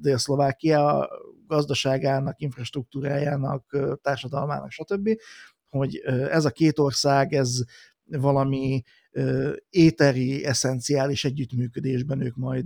[0.00, 1.08] Dél-Szlovákia
[1.46, 5.08] gazdaságának, infrastruktúrájának, társadalmának, stb.,
[5.68, 5.96] hogy
[6.30, 7.58] ez a két ország, ez
[8.04, 8.82] valami
[9.70, 12.64] éteri, eszenciális együttműködésben ők majd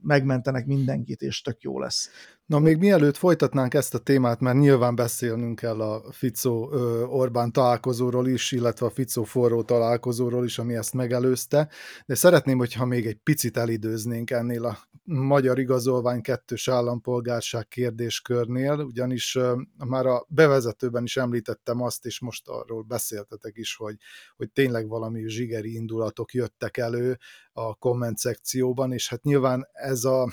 [0.00, 2.10] megmentenek mindenkit, és tök jó lesz.
[2.48, 8.52] Na, még mielőtt folytatnánk ezt a témát, mert nyilván beszélnünk kell a Fico-Orbán találkozóról is,
[8.52, 11.68] illetve a Fico forró találkozóról is, ami ezt megelőzte,
[12.06, 19.38] de szeretném, hogyha még egy picit elidőznénk ennél a magyar igazolvány kettős állampolgárság kérdéskörnél, ugyanis
[19.76, 23.96] már a bevezetőben is említettem azt, és most arról beszéltetek is, hogy,
[24.36, 27.18] hogy tényleg valami zsigeri indulatok jöttek elő
[27.52, 30.28] a komment szekcióban, és hát nyilván ez a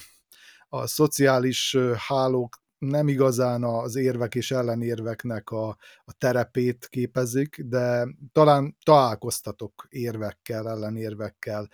[0.69, 1.77] a szociális
[2.07, 5.67] hálók nem igazán az érvek és ellenérveknek a,
[6.05, 11.69] a terepét képezik, de talán találkoztatok érvekkel, ellenérvekkel,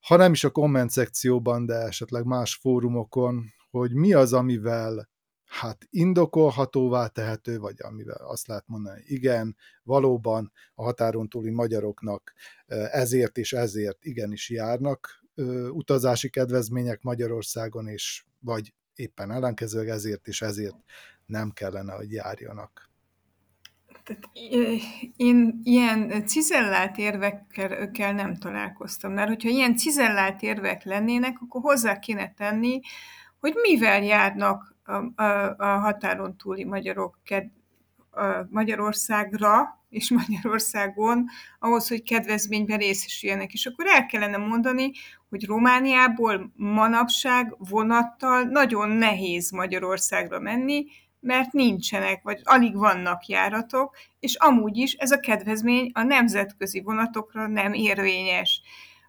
[0.00, 5.08] ha nem is a komment szekcióban, de esetleg más fórumokon, hogy mi az, amivel
[5.48, 12.32] hát indokolhatóvá tehető, vagy amivel azt lehet mondani, igen, valóban a határon túli magyaroknak
[12.90, 15.17] ezért és ezért igenis járnak
[15.70, 20.76] utazási kedvezmények Magyarországon, és vagy éppen ellenkezőleg ezért és ezért
[21.26, 22.90] nem kellene, hogy járjanak.
[24.04, 24.28] Tehát
[25.16, 32.32] én ilyen cizellált érvekkel nem találkoztam, mert hogyha ilyen cizellált érvek lennének, akkor hozzá kéne
[32.34, 32.80] tenni,
[33.40, 37.18] hogy mivel járnak a, a, a határon túli magyarok
[38.48, 41.24] Magyarországra és Magyarországon
[41.58, 43.52] ahhoz, hogy kedvezményben részesüljenek.
[43.52, 44.92] És akkor el kellene mondani,
[45.28, 50.84] hogy Romániából manapság vonattal nagyon nehéz Magyarországra menni,
[51.20, 57.46] mert nincsenek, vagy alig vannak járatok, és amúgy is ez a kedvezmény a nemzetközi vonatokra
[57.46, 58.60] nem érvényes.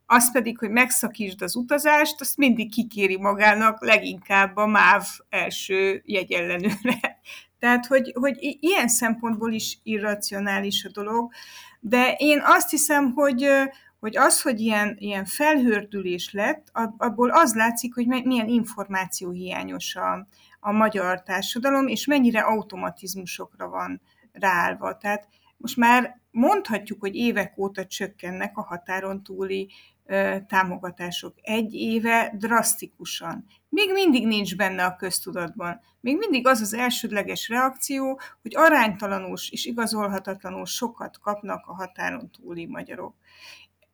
[0.06, 7.00] Az pedig, hogy megszakítsd az utazást, azt mindig kikéri magának leginkább a MÁV első jegyellenőre.
[7.60, 11.32] Tehát, hogy, hogy ilyen szempontból is irracionális a dolog,
[11.80, 13.48] de én azt hiszem, hogy,
[14.00, 20.28] hogy az, hogy ilyen, ilyen felhördülés lett, abból az látszik, hogy milyen információ hiányos a,
[20.60, 24.98] a magyar társadalom, és mennyire automatizmusokra van ráállva.
[24.98, 29.70] Tehát most már mondhatjuk, hogy évek óta csökkennek a határon túli
[30.48, 31.34] támogatások.
[31.42, 33.46] Egy éve drasztikusan.
[33.70, 35.80] Még mindig nincs benne a köztudatban.
[36.02, 42.66] Még mindig az az elsődleges reakció, hogy aránytalanul és igazolhatatlanul sokat kapnak a határon túli
[42.66, 43.16] magyarok.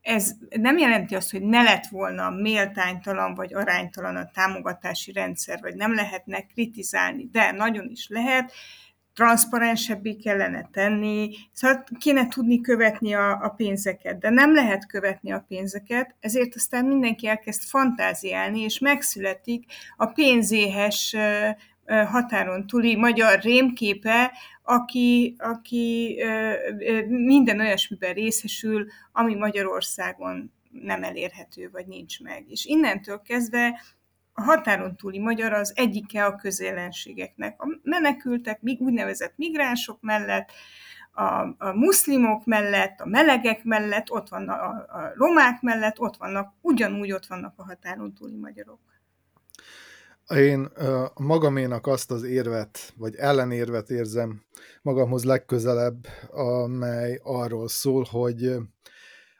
[0.05, 5.75] Ez nem jelenti azt, hogy ne lett volna méltánytalan vagy aránytalan a támogatási rendszer, vagy
[5.75, 8.51] nem lehetne kritizálni, de nagyon is lehet,
[9.13, 15.45] transzparensebbé kellene tenni, szóval kéne tudni követni a, a pénzeket, de nem lehet követni a
[15.47, 19.65] pénzeket, ezért aztán mindenki elkezd fantáziálni, és megszületik
[19.97, 21.15] a pénzéhes
[21.85, 24.31] határon túli magyar rémképe,
[24.63, 26.17] aki, aki
[27.07, 32.45] minden olyasmiben részesül, ami Magyarországon nem elérhető, vagy nincs meg.
[32.47, 33.81] És innentől kezdve
[34.33, 37.61] a határon túli magyar az egyike a közélenségeknek.
[37.61, 40.51] A menekültek, úgynevezett migránsok mellett,
[41.11, 46.53] a, a muszlimok mellett, a melegek mellett, ott vannak a, a romák mellett, ott vannak,
[46.61, 48.79] ugyanúgy ott vannak a határon túli magyarok.
[50.29, 50.71] Én
[51.13, 54.41] magaménak azt az érvet, vagy ellenérvet érzem
[54.81, 58.55] magamhoz legközelebb, amely arról szól, hogy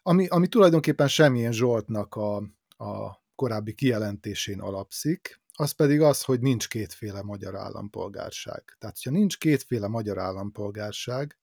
[0.02, 2.36] ami, ami tulajdonképpen semmilyen Zsoltnak a,
[2.78, 8.64] a korábbi kijelentésén alapszik, az pedig az, hogy nincs kétféle magyar állampolgárság.
[8.80, 11.38] Tehát, ha nincs kétféle magyar állampolgárság,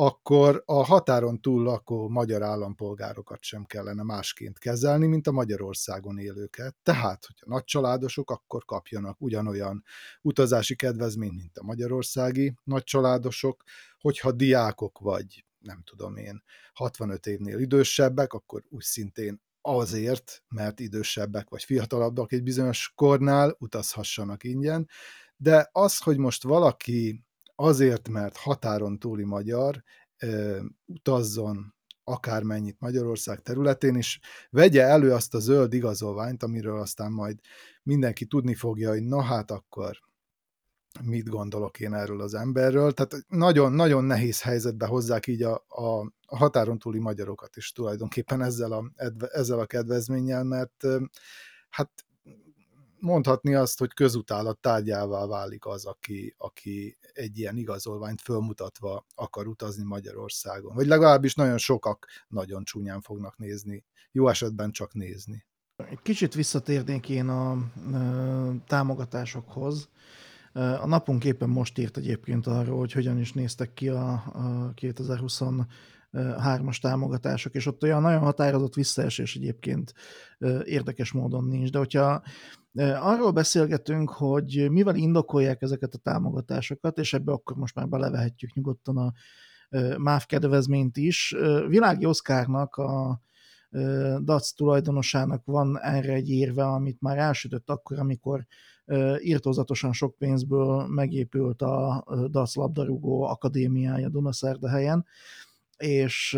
[0.00, 6.76] akkor a határon túl lakó magyar állampolgárokat sem kellene másként kezelni, mint a Magyarországon élőket.
[6.82, 9.84] Tehát, hogyha nagycsaládosok, akkor kapjanak ugyanolyan
[10.20, 13.62] utazási kedvezményt, mint a magyarországi nagycsaládosok,
[14.00, 21.48] hogyha diákok vagy nem tudom én, 65 évnél idősebbek, akkor úgy szintén azért, mert idősebbek
[21.48, 24.88] vagy fiatalabbak egy bizonyos kornál utazhassanak ingyen,
[25.36, 27.26] de az, hogy most valaki
[27.60, 29.82] azért, mert határon túli magyar,
[30.86, 37.38] utazzon akármennyit Magyarország területén, és vegye elő azt a zöld igazolványt, amiről aztán majd
[37.82, 39.98] mindenki tudni fogja, hogy na hát akkor
[41.02, 42.92] mit gondolok én erről az emberről.
[42.92, 48.72] Tehát nagyon-nagyon nehéz helyzetbe hozzák így a, a, a határon túli magyarokat is tulajdonképpen ezzel
[48.72, 48.90] a,
[49.32, 50.84] ezzel a kedvezménnyel, mert
[51.68, 51.90] hát
[53.00, 59.84] mondhatni azt, hogy közutálat tárgyává válik az, aki, aki egy ilyen igazolványt fölmutatva akar utazni
[59.84, 60.74] Magyarországon.
[60.74, 63.84] Vagy legalábbis nagyon sokak nagyon csúnyán fognak nézni.
[64.12, 65.46] Jó esetben csak nézni.
[65.76, 67.58] Egy kicsit visszatérnék én a, a
[68.66, 69.88] támogatásokhoz.
[70.52, 74.72] A napunk éppen most írt egyébként arról, hogy hogyan is néztek ki a, a
[76.12, 79.92] 2023-as támogatások, és ott olyan nagyon határozott visszaesés egyébként
[80.64, 81.70] érdekes módon nincs.
[81.70, 82.22] De hogyha
[83.00, 88.96] arról beszélgetünk, hogy mivel indokolják ezeket a támogatásokat, és ebbe akkor most már belevehetjük nyugodtan
[88.96, 89.12] a
[89.98, 91.34] MÁV kedvezményt is,
[91.66, 93.20] Világi Oszkárnak a
[94.22, 98.46] DAC tulajdonosának van erre egy érve, amit már elsütött akkor, amikor
[99.18, 105.06] írtózatosan sok pénzből megépült a DAC labdarúgó akadémiája Dunaszerdahelyen,
[105.78, 106.34] és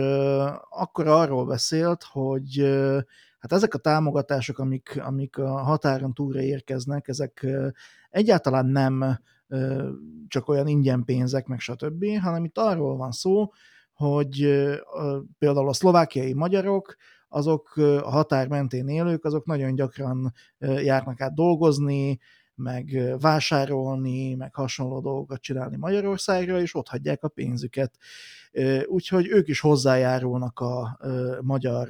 [0.70, 2.59] akkor arról beszélt, hogy
[3.38, 7.46] hát ezek a támogatások, amik, amik a határon túlra érkeznek, ezek
[8.11, 9.20] egyáltalán nem
[10.29, 13.50] csak olyan ingyen pénzek, meg stb., hanem itt arról van szó,
[13.92, 14.38] hogy
[15.38, 16.96] például a szlovákiai magyarok,
[17.29, 22.18] azok a határ mentén élők, azok nagyon gyakran járnak át dolgozni,
[22.60, 27.98] meg vásárolni, meg hasonló dolgokat csinálni Magyarországra, és ott hagyják a pénzüket.
[28.86, 30.98] Úgyhogy ők is hozzájárulnak a
[31.40, 31.88] magyar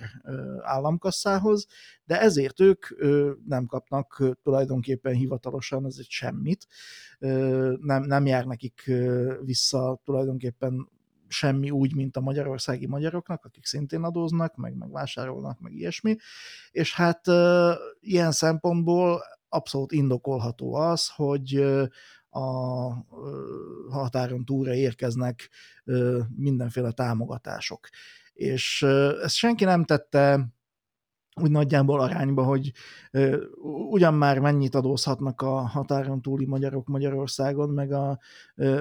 [0.63, 1.67] államkasszához,
[2.05, 2.87] de ezért ők
[3.47, 6.67] nem kapnak tulajdonképpen hivatalosan egy semmit,
[7.81, 8.91] nem, nem jár nekik
[9.45, 10.89] vissza tulajdonképpen
[11.33, 16.17] semmi úgy, mint a magyarországi magyaroknak, akik szintén adóznak, meg, meg vásárolnak, meg ilyesmi.
[16.71, 17.27] És hát
[18.01, 21.55] ilyen szempontból abszolút indokolható az, hogy
[22.31, 22.91] a
[23.91, 25.49] határon túlra érkeznek
[26.37, 27.89] mindenféle támogatások.
[28.33, 28.83] És
[29.23, 30.49] ezt senki nem tette
[31.35, 32.73] úgy nagyjából arányba, hogy
[33.91, 38.19] ugyan már mennyit adózhatnak a határon túli magyarok Magyarországon, meg a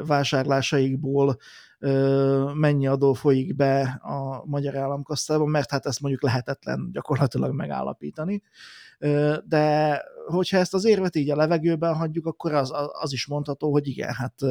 [0.06, 1.38] vásárlásaikból
[2.54, 8.42] mennyi adó folyik be a magyar államkasszában, mert hát ezt mondjuk lehetetlen gyakorlatilag megállapítani.
[9.46, 13.88] De hogyha ezt az érvet így a levegőben hagyjuk, akkor az, az is mondható, hogy
[13.88, 14.42] igen, hát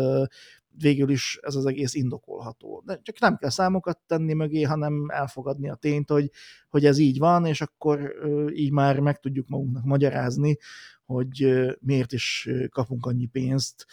[0.79, 2.83] végül is ez az egész indokolható.
[2.87, 6.31] De csak nem kell számokat tenni mögé, hanem elfogadni a tényt, hogy,
[6.69, 8.15] hogy ez így van, és akkor
[8.55, 10.59] így már meg tudjuk magunknak magyarázni,
[11.05, 11.47] hogy
[11.81, 13.87] miért is kapunk annyi pénzt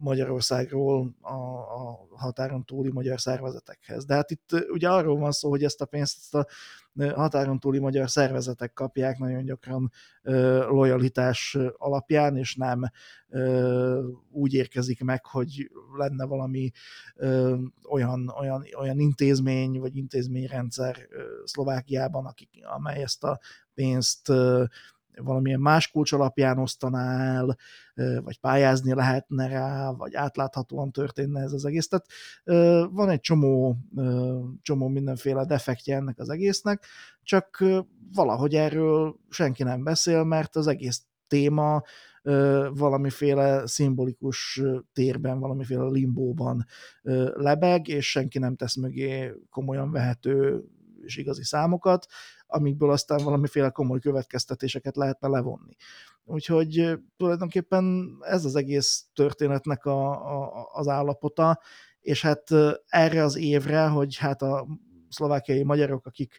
[0.00, 4.04] Magyarországról a, a határon túli magyar szervezetekhez.
[4.04, 6.46] De hát itt ugye arról van szó, hogy ezt a pénzt ezt a
[7.14, 9.90] határon túli magyar szervezetek kapják nagyon gyakran
[10.68, 12.82] lojalitás alapján, és nem
[14.30, 16.70] úgy érkezik meg, hogy lenne valami
[17.88, 20.96] olyan, olyan, olyan intézmény vagy intézményrendszer
[21.44, 23.40] Szlovákiában, akik, amely ezt a
[23.74, 24.32] pénzt
[25.16, 27.56] valamilyen más kulcs alapján osztaná el,
[28.20, 31.88] vagy pályázni lehetne rá, vagy átláthatóan történne ez az egész.
[31.88, 32.06] Tehát
[32.92, 33.76] van egy csomó,
[34.62, 36.84] csomó mindenféle defektje ennek az egésznek,
[37.22, 37.64] csak
[38.12, 41.82] valahogy erről senki nem beszél, mert az egész téma
[42.70, 46.66] valamiféle szimbolikus térben, valamiféle limbóban
[47.32, 50.64] lebeg, és senki nem tesz mögé komolyan vehető
[51.02, 52.06] és igazi számokat,
[52.50, 55.76] amikből aztán valamiféle komoly következtetéseket lehetne levonni.
[56.24, 61.60] Úgyhogy tulajdonképpen ez az egész történetnek a, a, az állapota,
[62.00, 62.48] és hát
[62.86, 64.66] erre az évre, hogy hát a
[65.08, 66.38] szlovákiai magyarok, akik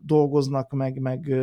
[0.00, 1.34] dolgoznak, meg, meg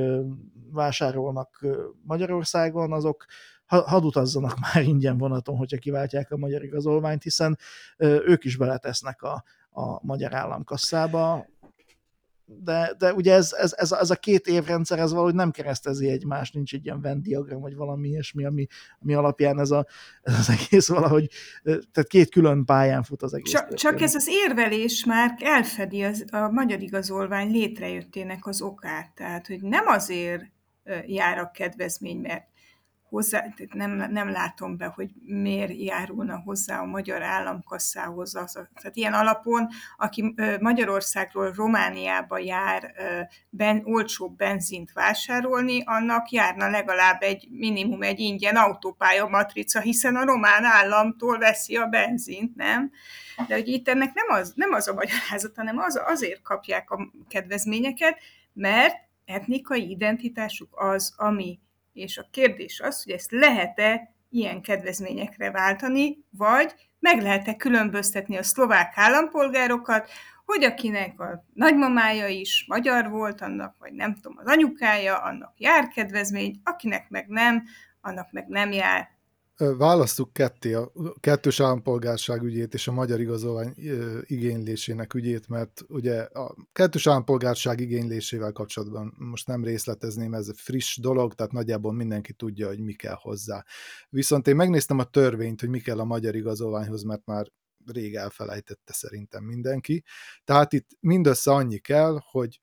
[0.71, 1.65] vásárolnak
[2.01, 3.25] Magyarországon, azok
[3.65, 7.57] hadd utazzanak már ingyen vonaton, hogyha kiváltják a magyar igazolványt, hiszen
[7.97, 11.45] ők is beletesznek a, a magyar államkasszába,
[12.57, 16.53] de, de ugye ez, ez, ez, ez a két évrendszer, ez valahogy nem keresztezi egymást,
[16.53, 18.67] nincs egy ilyen Venn diagram, vagy valami ilyesmi, ami,
[18.99, 19.85] ami alapján ez, a,
[20.21, 21.29] ez az egész valahogy,
[21.63, 23.51] tehát két külön pályán fut az egész.
[23.51, 29.47] Csak, csak ez az érvelés már elfedi az, a magyar igazolvány létrejöttének az okát, tehát
[29.47, 30.43] hogy nem azért
[31.05, 32.47] jár a kedvezmény, mert
[33.09, 38.35] hozzá, nem, nem látom be, hogy miért járulna hozzá a magyar államkasszához.
[38.35, 39.67] Az, tehát ilyen alapon,
[39.97, 42.93] aki Magyarországról Romániába jár
[43.49, 50.25] ben, olcsóbb benzint vásárolni, annak járna legalább egy minimum egy ingyen autópálya matrica, hiszen a
[50.25, 52.91] román államtól veszi a benzint, nem?
[53.47, 57.11] De hogy itt ennek nem az, nem az a magyarázat, hanem az, azért kapják a
[57.27, 58.17] kedvezményeket,
[58.53, 58.95] mert
[59.25, 61.59] etnikai identitásuk az, ami
[61.99, 68.43] és a kérdés az, hogy ezt lehet-e ilyen kedvezményekre váltani, vagy meg lehet-e különböztetni a
[68.43, 70.09] szlovák állampolgárokat,
[70.45, 75.88] hogy akinek a nagymamája is magyar volt, annak, vagy nem tudom, az anyukája, annak jár
[75.88, 77.63] kedvezmény, akinek meg nem,
[78.01, 79.18] annak meg nem jár
[79.77, 83.73] választuk ketté a kettős állampolgárság ügyét és a magyar igazolvány
[84.21, 91.33] igénylésének ügyét, mert ugye a kettős állampolgárság igénylésével kapcsolatban most nem részletezném, ez friss dolog,
[91.33, 93.65] tehát nagyjából mindenki tudja, hogy mi kell hozzá.
[94.09, 97.47] Viszont én megnéztem a törvényt, hogy mi kell a magyar igazolványhoz, mert már
[97.85, 100.03] rég elfelejtette szerintem mindenki.
[100.43, 102.61] Tehát itt mindössze annyi kell, hogy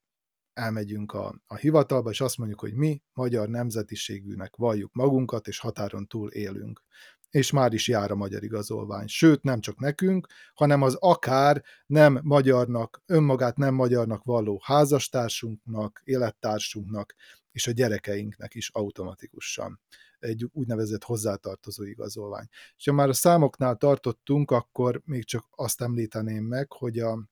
[0.57, 6.07] elmegyünk a, a hivatalba, és azt mondjuk, hogy mi magyar nemzetiségűnek valljuk magunkat, és határon
[6.07, 6.83] túl élünk.
[7.31, 9.07] És már is jár a magyar igazolvány.
[9.07, 17.15] Sőt, nem csak nekünk, hanem az akár nem magyarnak, önmagát nem magyarnak valló házastársunknak, élettársunknak,
[17.53, 19.81] és a gyerekeinknek is automatikusan
[20.19, 22.47] egy úgynevezett hozzátartozó igazolvány.
[22.77, 27.29] És ha már a számoknál tartottunk, akkor még csak azt említeném meg, hogy a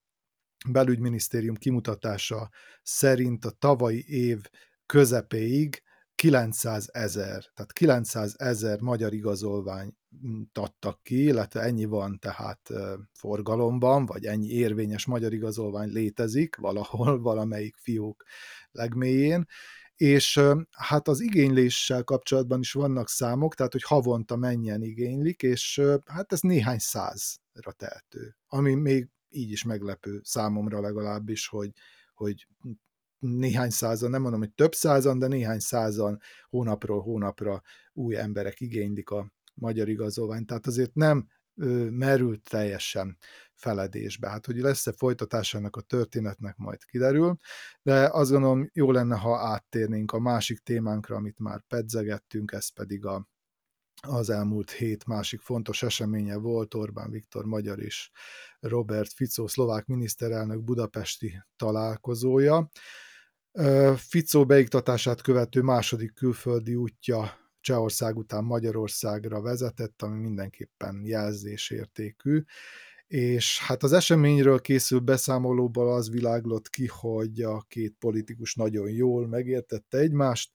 [0.68, 2.50] belügyminisztérium kimutatása
[2.82, 4.40] szerint a tavalyi év
[4.86, 5.82] közepéig
[6.14, 9.96] 900 ezer, tehát 900 ezer magyar igazolvány
[10.52, 12.70] adtak ki, illetve ennyi van tehát
[13.12, 18.24] forgalomban, vagy ennyi érvényes magyar igazolvány létezik valahol, valamelyik fiók
[18.70, 19.46] legmélyén,
[19.96, 26.32] és hát az igényléssel kapcsolatban is vannak számok, tehát hogy havonta mennyien igénylik, és hát
[26.32, 31.70] ez néhány százra tehető, ami még így is meglepő számomra legalábbis, hogy,
[32.14, 32.46] hogy
[33.18, 39.10] néhány százan, nem mondom, hogy több százan, de néhány százan hónapról hónapra új emberek igénylik
[39.10, 40.46] a magyar igazolványt.
[40.46, 43.18] Tehát azért nem ö, merült teljesen
[43.54, 44.28] feledésbe.
[44.28, 47.38] Hát, hogy lesz-e folytatásának a történetnek majd kiderül,
[47.82, 53.04] de azt gondolom jó lenne, ha áttérnénk a másik témánkra, amit már pedzegettünk, ez pedig
[53.04, 53.28] a
[54.06, 58.10] az elmúlt hét másik fontos eseménye volt Orbán Viktor magyar és
[58.60, 62.70] Robert Fico szlovák miniszterelnök budapesti találkozója.
[63.96, 72.42] Fico beiktatását követő második külföldi útja Csehország után Magyarországra vezetett, ami mindenképpen jelzésértékű,
[73.06, 79.28] és hát az eseményről készül beszámolóból az világlott ki, hogy a két politikus nagyon jól
[79.28, 80.52] megértette egymást,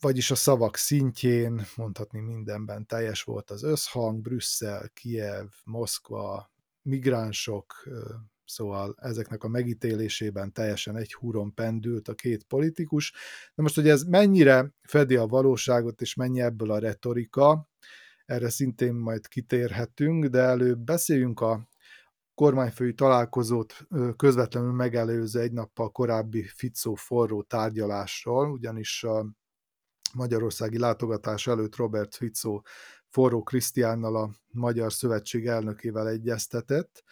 [0.00, 6.50] vagyis a szavak szintjén, mondhatni mindenben teljes volt az összhang, Brüsszel, Kiev, Moszkva,
[6.82, 7.88] migránsok,
[8.44, 13.12] szóval ezeknek a megítélésében teljesen egy húron pendült a két politikus.
[13.54, 17.68] De most, hogy ez mennyire fedi a valóságot, és mennyi ebből a retorika,
[18.26, 21.68] erre szintén majd kitérhetünk, de előbb beszéljünk a
[22.34, 23.86] kormányfői találkozót
[24.16, 29.26] közvetlenül megelőző egy nappal korábbi Ficó forró tárgyalásról, ugyanis a
[30.16, 32.60] magyarországi látogatás előtt Robert Fico
[33.08, 37.04] Forró Krisztiánnal a Magyar Szövetség elnökével egyeztetett.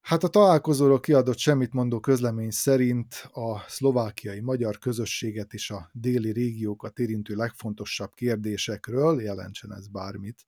[0.00, 6.32] Hát a találkozóról kiadott semmit mondó közlemény szerint a szlovákiai magyar közösséget és a déli
[6.32, 10.46] régiókat érintő legfontosabb kérdésekről, jelentsen ez bármit.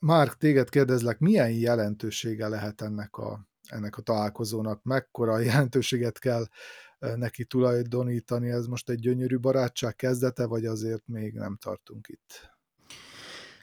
[0.00, 4.82] Márk, téged kérdezlek, milyen jelentősége lehet ennek a, ennek a találkozónak?
[4.82, 6.46] Mekkora jelentőséget kell
[7.00, 8.50] neki tulajdonítani?
[8.50, 12.50] Ez most egy gyönyörű barátság kezdete, vagy azért még nem tartunk itt?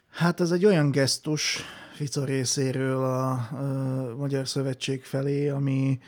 [0.09, 1.61] Hát ez egy olyan gesztus
[1.93, 5.99] Fico részéről a, a Magyar Szövetség felé, ami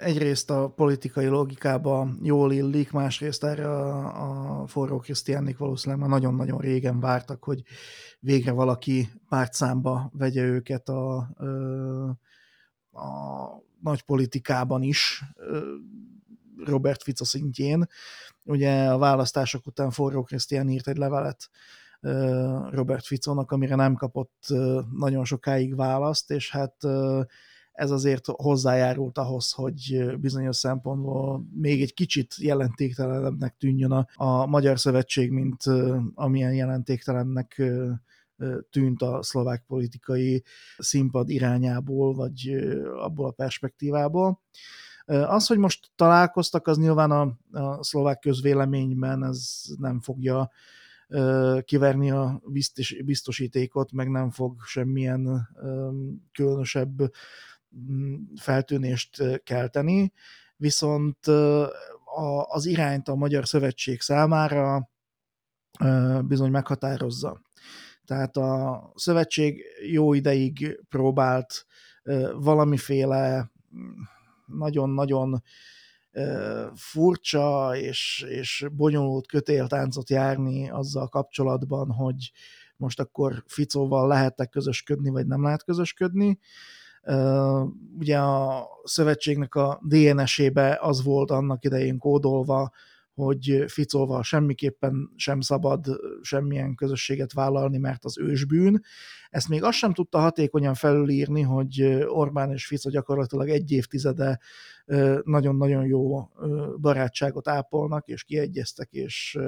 [0.00, 6.58] egyrészt a politikai logikába jól illik, másrészt erre a, a forró Krisztiánik valószínűleg már nagyon-nagyon
[6.58, 7.62] régen vártak, hogy
[8.20, 11.16] végre valaki pártszámba vegye őket a,
[12.90, 15.24] a nagy politikában is,
[16.64, 17.86] Robert Fico szintjén.
[18.44, 21.50] Ugye a választások után forró Krisztián írt egy levelet
[22.70, 24.46] Robert Ficónak, amire nem kapott
[24.96, 26.76] nagyon sokáig választ, és hát
[27.72, 34.78] ez azért hozzájárult ahhoz, hogy bizonyos szempontból még egy kicsit jelentéktelenebbnek tűnjön a, a Magyar
[34.78, 35.62] Szövetség, mint
[36.14, 37.62] amilyen jelentéktelennek
[38.70, 40.42] tűnt a szlovák politikai
[40.78, 42.54] színpad irányából, vagy
[42.96, 44.42] abból a perspektívából.
[45.06, 50.50] Az, hogy most találkoztak, az nyilván a, a szlovák közvéleményben ez nem fogja
[51.64, 52.42] kiverni a
[53.04, 55.48] biztosítékot, meg nem fog semmilyen
[56.32, 57.02] különösebb
[57.76, 60.12] mm, feltűnést kelteni,
[60.56, 61.26] viszont
[62.46, 64.90] az irányt a Magyar Szövetség számára
[66.24, 67.40] bizony meghatározza.
[68.04, 71.66] Tehát a szövetség jó ideig próbált
[72.34, 73.90] valamiféle mm,
[74.46, 75.42] nagyon-nagyon
[76.74, 82.32] furcsa és, és bonyolult kötéltáncot járni azzal kapcsolatban, hogy
[82.76, 86.38] most akkor Ficóval lehet-e közösködni, vagy nem lehet közösködni.
[87.98, 92.72] Ugye a szövetségnek a DNS-ébe az volt annak idején kódolva,
[93.14, 95.86] hogy Ficóval semmiképpen sem szabad
[96.22, 98.82] semmilyen közösséget vállalni, mert az ősbűn.
[99.30, 104.38] Ezt még azt sem tudta hatékonyan felülírni, hogy Orbán és Fico gyakorlatilag egy évtizede
[105.22, 106.28] nagyon-nagyon jó
[106.80, 109.38] barátságot ápolnak, és kiegyeztek, és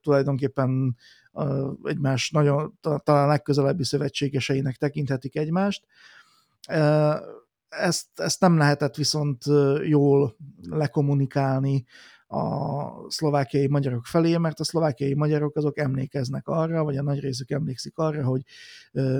[0.00, 0.96] tulajdonképpen
[1.82, 5.84] egymás nagyon, talán legközelebbi szövetségeseinek tekinthetik egymást.
[7.68, 9.44] Ezt, ezt nem lehetett viszont
[9.84, 10.36] jól
[10.70, 11.84] lekommunikálni
[12.32, 17.50] a szlovákiai magyarok felé, mert a szlovákiai magyarok azok emlékeznek arra, vagy a nagy részük
[17.50, 18.42] emlékszik arra, hogy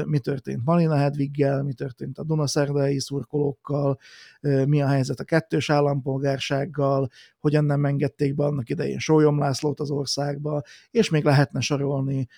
[0.04, 3.98] mi történt Malina Hedviggel, mi történt a Dunaszerdai szurkolókkal,
[4.40, 7.08] mi a helyzet a kettős állampolgársággal,
[7.38, 12.28] hogyan nem engedték be annak idején Sólyom Lászlót az országba, és még lehetne sorolni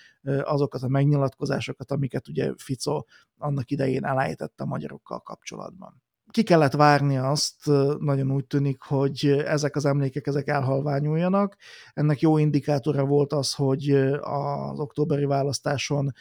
[0.43, 3.03] azokat a megnyilatkozásokat, amiket ugye Fico
[3.37, 6.03] annak idején elállített a magyarokkal kapcsolatban
[6.35, 7.65] ki kellett várni azt,
[7.99, 11.55] nagyon úgy tűnik, hogy ezek az emlékek ezek elhalványuljanak.
[11.93, 16.13] Ennek jó indikátora volt az, hogy az októberi választáson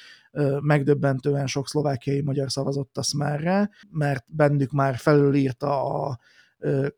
[0.60, 6.18] megdöbbentően sok szlovákiai magyar szavazott a Smerre, mert bennük már felülírta a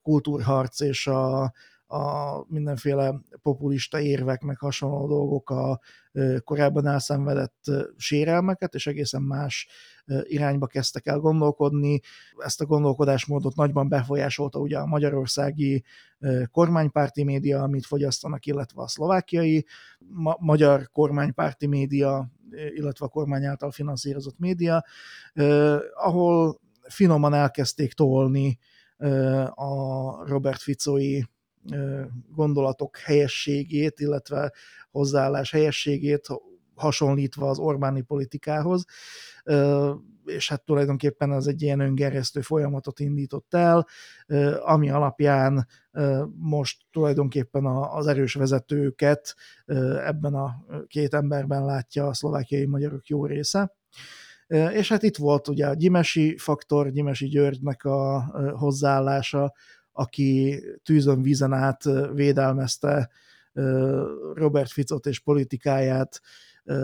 [0.03, 1.53] kultúrharc és a,
[1.87, 5.80] a mindenféle populista érvek, meg hasonló dolgok a
[6.45, 7.64] korábban elszenvedett
[7.97, 9.68] sérelmeket, és egészen más
[10.22, 12.01] irányba kezdtek el gondolkodni.
[12.37, 15.84] Ezt a gondolkodásmódot nagyban befolyásolta ugye a magyarországi
[16.51, 19.66] kormánypárti média, amit fogyasztanak, illetve a szlovákiai
[19.99, 22.30] ma- magyar kormánypárti média,
[22.74, 24.84] illetve a kormány által finanszírozott média,
[25.95, 28.59] ahol finoman elkezdték tolni
[29.55, 31.20] a Robert Ficói
[32.35, 34.53] gondolatok helyességét, illetve
[34.91, 36.29] hozzáállás helyességét
[36.75, 38.85] hasonlítva az Orbáni politikához,
[40.25, 43.87] és hát tulajdonképpen az egy ilyen öngerjesztő folyamatot indított el,
[44.61, 45.67] ami alapján
[46.39, 49.35] most tulajdonképpen az erős vezetőket
[50.05, 53.77] ebben a két emberben látja a szlovákiai magyarok jó része.
[54.73, 58.23] És hát itt volt ugye a Gyimesi faktor, Gyimesi Györgynek a
[58.57, 59.53] hozzáállása,
[59.97, 61.84] aki tűzön vízen át
[62.14, 63.11] védelmezte
[64.34, 66.20] Robert Ficot és politikáját,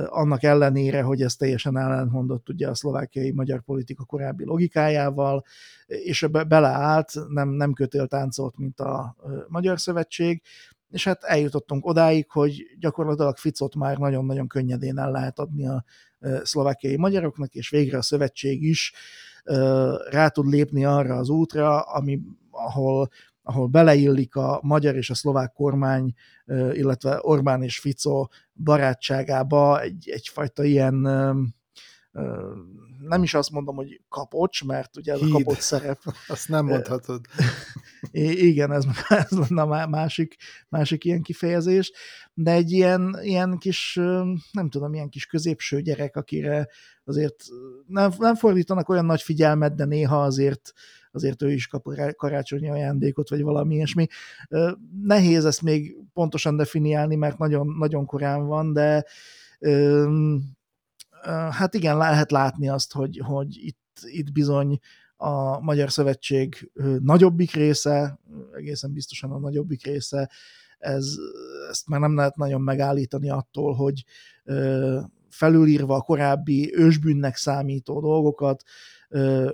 [0.06, 5.44] annak ellenére, hogy ez teljesen ellentmondott ugye a szlovákiai magyar politika korábbi logikájával,
[5.86, 7.72] és ebbe beleállt, nem, nem
[8.08, 9.16] táncolt, mint a
[9.48, 10.42] Magyar Szövetség,
[10.90, 15.84] és hát eljutottunk odáig, hogy gyakorlatilag Ficot már nagyon-nagyon könnyedén el lehet adni a
[16.42, 18.92] szlovákiai magyaroknak, és végre a szövetség is
[20.10, 22.20] rá tud lépni arra az útra, ami,
[22.64, 23.08] ahol
[23.44, 26.12] ahol beleillik a magyar és a szlovák kormány,
[26.72, 30.94] illetve Orbán és Fico barátságába egy, egyfajta ilyen
[33.02, 35.28] nem is azt mondom, hogy kapocs, mert ugye ez Híd.
[35.28, 36.00] a kapocs szerep.
[36.28, 37.20] Azt nem mondhatod.
[38.50, 40.36] Igen, ez, ez lenne a másik,
[40.68, 41.92] másik ilyen kifejezés,
[42.34, 43.94] de egy ilyen, ilyen kis,
[44.52, 46.68] nem tudom, ilyen kis középső gyerek, akire
[47.04, 47.44] azért
[47.86, 50.72] nem, nem fordítanak olyan nagy figyelmet, de néha azért
[51.12, 51.86] azért ő is kap
[52.16, 54.06] karácsonyi ajándékot, vagy valami ilyesmi.
[55.02, 59.04] Nehéz ezt még pontosan definiálni, mert nagyon, nagyon korán van, de
[61.50, 64.78] hát igen, lehet látni azt, hogy, hogy itt, itt bizony
[65.16, 68.18] a Magyar Szövetség nagyobbik része,
[68.56, 70.30] egészen biztosan a nagyobbik része,
[70.78, 71.14] ez,
[71.70, 74.04] ezt már nem lehet nagyon megállítani attól, hogy
[75.28, 78.62] felülírva a korábbi ősbűnnek számító dolgokat,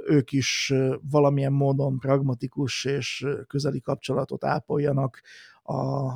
[0.07, 0.73] ők is
[1.11, 5.21] valamilyen módon pragmatikus és közeli kapcsolatot ápoljanak
[5.63, 6.11] a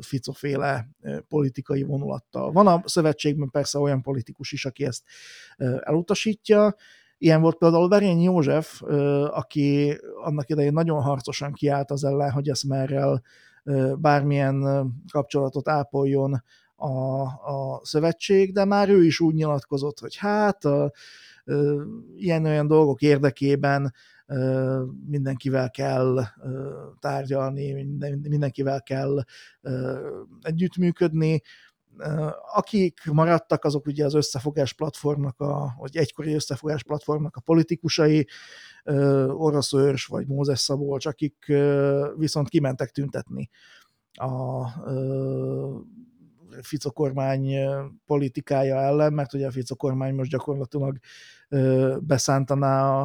[0.00, 0.88] ficoféle
[1.28, 2.52] politikai vonulattal.
[2.52, 5.02] Van a szövetségben persze olyan politikus is, aki ezt
[5.80, 6.74] elutasítja,
[7.18, 8.82] Ilyen volt például Verény József,
[9.28, 13.22] aki annak idején nagyon harcosan kiállt az ellen, hogy Eszmerrel
[13.96, 14.64] bármilyen
[15.12, 16.42] kapcsolatot ápoljon
[16.76, 20.92] a, a szövetség, de már ő is úgy nyilatkozott, hogy hát a,
[22.16, 23.94] ilyen-olyan dolgok érdekében
[25.06, 26.20] mindenkivel kell
[27.00, 27.72] tárgyalni,
[28.28, 29.24] mindenkivel kell
[30.42, 31.42] együttműködni.
[32.54, 38.28] Akik maradtak, azok ugye az összefogás platformnak, a, vagy egykori összefogás platformnak a politikusai,
[39.28, 41.52] Orosz Őrs vagy Mózes Szabolcs, akik
[42.16, 43.50] viszont kimentek tüntetni
[44.12, 44.66] a
[46.62, 47.54] Fico kormány
[48.06, 50.98] politikája ellen, mert ugye a Fico kormány most gyakorlatilag
[52.00, 53.02] beszántaná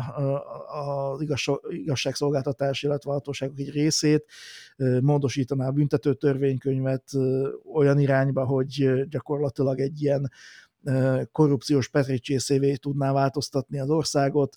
[0.68, 1.26] az
[1.70, 4.26] igazságszolgáltatás, illetve a hatóságok egy részét,
[5.02, 7.04] módosítaná a büntető törvénykönyvet
[7.74, 10.32] olyan irányba, hogy gyakorlatilag egy ilyen
[11.32, 14.56] korrupciós petricsészévé tudná változtatni az országot,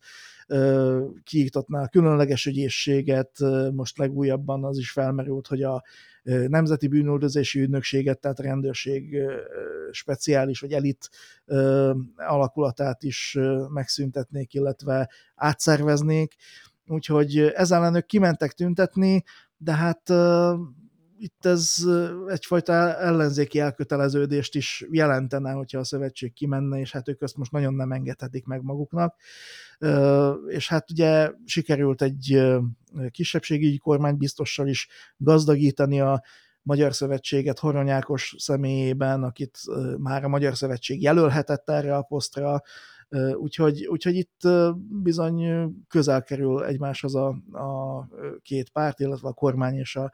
[1.24, 3.38] kiiktatná a különleges ügyészséget,
[3.72, 5.82] most legújabban az is felmerült, hogy a
[6.22, 9.16] nemzeti bűnöldözési ügynökséget, tehát rendőrség
[9.90, 11.10] speciális vagy elit
[12.16, 13.38] alakulatát is
[13.68, 16.34] megszüntetnék, illetve átszerveznék.
[16.86, 19.22] Úgyhogy ezzel ellen ők kimentek tüntetni,
[19.56, 20.12] de hát
[21.22, 21.76] itt ez
[22.26, 27.74] egyfajta ellenzéki elköteleződést is jelentene, hogyha a szövetség kimenne, és hát ők ezt most nagyon
[27.74, 29.16] nem engedhetik meg maguknak.
[30.46, 32.42] És hát ugye sikerült egy
[33.10, 36.22] kisebbségi kormány biztossal is gazdagítani a
[36.62, 39.58] Magyar Szövetséget Horonyákos személyében, akit
[39.98, 42.62] már a Magyar Szövetség jelölhetett erre a posztra,
[43.34, 44.40] Úgyhogy, úgyhogy itt
[45.02, 48.08] bizony közel kerül egymáshoz a, a
[48.42, 50.12] két párt, illetve a kormány és a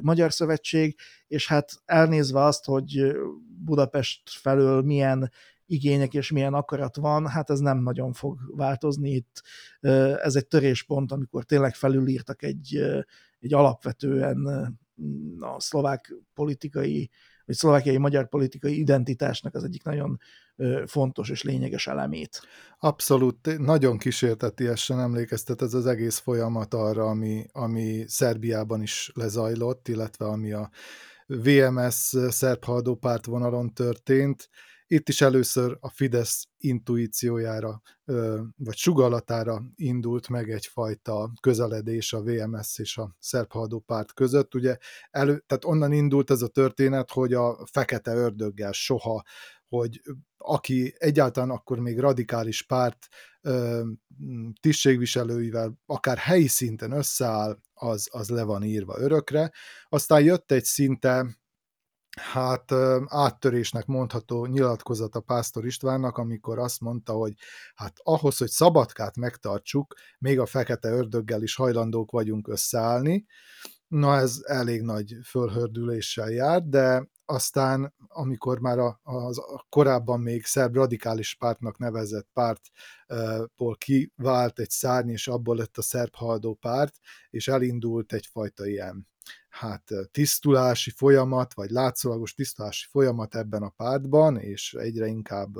[0.00, 3.16] Magyar Szövetség, és hát elnézve azt, hogy
[3.64, 5.30] Budapest felől milyen
[5.66, 9.42] igények és milyen akarat van, hát ez nem nagyon fog változni itt.
[10.22, 12.76] Ez egy töréspont, amikor tényleg felülírtak egy,
[13.40, 14.46] egy alapvetően
[15.40, 17.10] a szlovák politikai
[17.48, 20.18] vagy szlovákiai magyar politikai identitásnak az egyik nagyon
[20.86, 22.40] fontos és lényeges elemét.
[22.78, 30.24] Abszolút, nagyon kísértetiesen emlékeztet ez az egész folyamat arra, ami, ami Szerbiában is lezajlott, illetve
[30.26, 30.70] ami a
[31.26, 32.64] VMS szerb
[33.00, 34.48] párt vonalon történt.
[34.90, 37.82] Itt is először a Fidesz intuíciójára,
[38.56, 43.52] vagy sugallatára indult meg egyfajta közeledés a VMS és a szerb
[43.86, 44.54] párt között.
[44.54, 44.76] Ugye
[45.10, 49.24] elő, tehát onnan indult ez a történet, hogy a fekete ördöggel soha
[49.68, 50.00] hogy
[50.36, 53.08] aki egyáltalán akkor még radikális párt
[54.60, 59.52] tisztségviselőivel akár helyi szinten összeáll, az, az le van írva örökre.
[59.88, 61.38] Aztán jött egy szinte
[62.18, 62.72] hát
[63.06, 67.32] áttörésnek mondható nyilatkozat a Pásztor Istvánnak, amikor azt mondta, hogy
[67.74, 73.26] hát ahhoz, hogy szabadkát megtartsuk, még a fekete ördöggel is hajlandók vagyunk összeállni.
[73.88, 80.44] Na ez elég nagy fölhördüléssel jár, de aztán amikor már a, az a korábban még
[80.44, 86.94] szerb radikális pártnak nevezett pártból kivált egy szárny, és abból lett a szerb haldó párt,
[87.30, 89.06] és elindult egyfajta ilyen
[89.48, 95.56] hát tisztulási folyamat, vagy látszólagos tisztulási folyamat ebben a pártban, és egyre inkább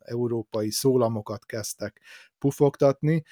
[0.00, 2.00] európai szólamokat kezdtek
[2.38, 3.24] pufogtatni,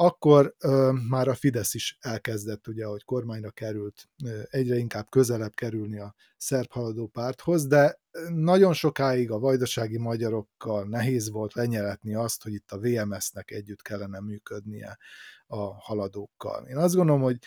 [0.00, 5.54] akkor ö, már a Fidesz is elkezdett, ugye, hogy kormányra került, ö, egyre inkább közelebb
[5.54, 12.42] kerülni a szerb haladó párthoz, de nagyon sokáig a vajdasági magyarokkal nehéz volt lenyeletni azt,
[12.42, 14.98] hogy itt a VMS-nek együtt kellene működnie
[15.46, 16.66] a haladókkal.
[16.66, 17.38] Én azt gondolom, hogy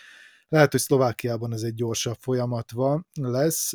[0.53, 3.73] lehet, hogy Szlovákiában ez egy gyorsabb folyamat van, lesz,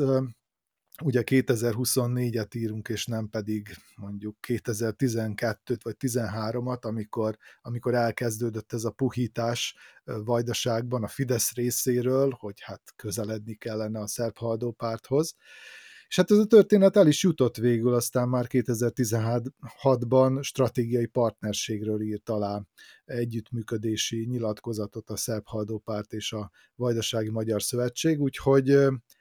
[1.02, 8.90] ugye 2024-et írunk, és nem pedig mondjuk 2012-t vagy 13-at, amikor, amikor elkezdődött ez a
[8.90, 15.34] puhítás Vajdaságban a Fidesz részéről, hogy hát közeledni kellene a szerb haldópárthoz.
[16.08, 22.28] És hát ez a történet el is jutott végül, aztán már 2016-ban stratégiai partnerségről írt
[22.28, 22.62] alá
[23.04, 28.78] együttműködési nyilatkozatot a Szerb Haldópárt és a Vajdasági Magyar Szövetség, úgyhogy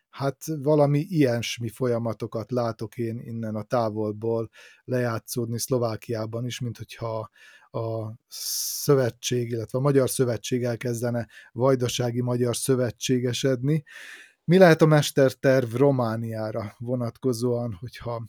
[0.09, 4.49] hát valami ilyesmi folyamatokat látok én innen a távolból
[4.83, 7.29] lejátszódni Szlovákiában is, mint hogyha
[7.71, 13.83] a szövetség, illetve a Magyar Szövetség elkezdene vajdasági Magyar Szövetségesedni.
[14.49, 18.23] Mi lehet a mesterterv Romániára vonatkozóan, hogyha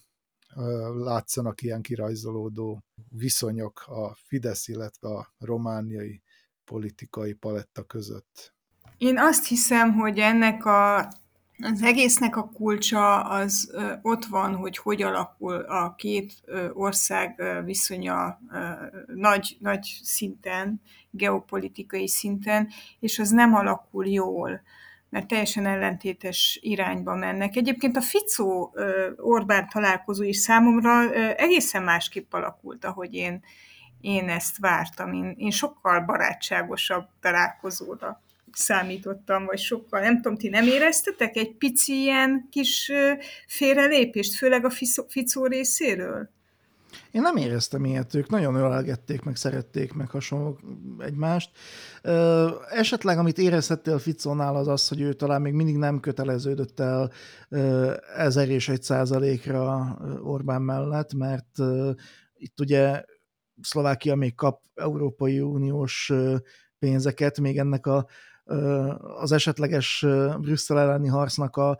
[0.94, 6.22] látszanak ilyen kirajzolódó viszonyok a Fidesz, illetve a romániai
[6.64, 8.54] politikai paletta között?
[8.96, 11.08] Én azt hiszem, hogy ennek a
[11.62, 16.32] az egésznek a kulcsa az ott van, hogy hogy alakul a két
[16.72, 18.40] ország viszonya
[19.14, 22.68] nagy, nagy szinten, geopolitikai szinten,
[23.00, 24.62] és az nem alakul jól
[25.10, 27.56] mert teljesen ellentétes irányba mennek.
[27.56, 33.44] Egyébként a Ficó-Orbán találkozó is számomra egészen másképp alakult, ahogy én,
[34.00, 35.12] én ezt vártam.
[35.12, 42.00] Én, én sokkal barátságosabb találkozóra számítottam, vagy sokkal, nem tudom, ti nem éreztetek egy pici
[42.00, 42.92] ilyen kis
[43.46, 44.70] félrelépést, főleg a
[45.08, 46.30] Ficó részéről?
[47.10, 50.60] Én nem éreztem ilyet, ők nagyon ölelgették, meg szerették, meg hasonlók
[50.98, 51.50] egymást.
[52.02, 57.12] Ö, esetleg, amit érezhettél Ficónál az az, hogy ő talán még mindig nem köteleződött el
[58.16, 61.90] ezer és egy százalékra Orbán mellett, mert ö,
[62.34, 63.04] itt ugye
[63.60, 66.12] Szlovákia még kap Európai Uniós
[66.78, 68.06] pénzeket, még ennek a
[69.20, 70.06] az esetleges
[70.40, 71.78] Brüsszel elleni harcnak a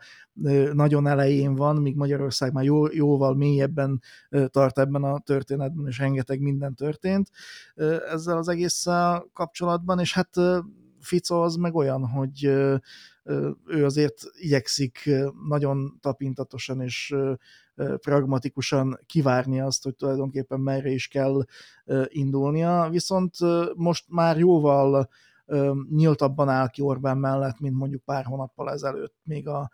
[0.73, 4.03] nagyon elején van, míg Magyarország már jó, jóval mélyebben
[4.47, 7.31] tart ebben a történetben, és rengeteg minden történt
[8.13, 10.31] ezzel az egésszel kapcsolatban, és hát
[11.01, 12.45] Fico az meg olyan, hogy
[13.67, 15.11] ő azért igyekszik
[15.49, 17.15] nagyon tapintatosan és
[17.97, 21.45] pragmatikusan kivárni azt, hogy tulajdonképpen merre is kell
[22.09, 23.35] indulnia, viszont
[23.75, 25.09] most már jóval
[25.91, 29.71] nyíltabban áll ki Orbán mellett, mint mondjuk pár hónappal ezelőtt, még a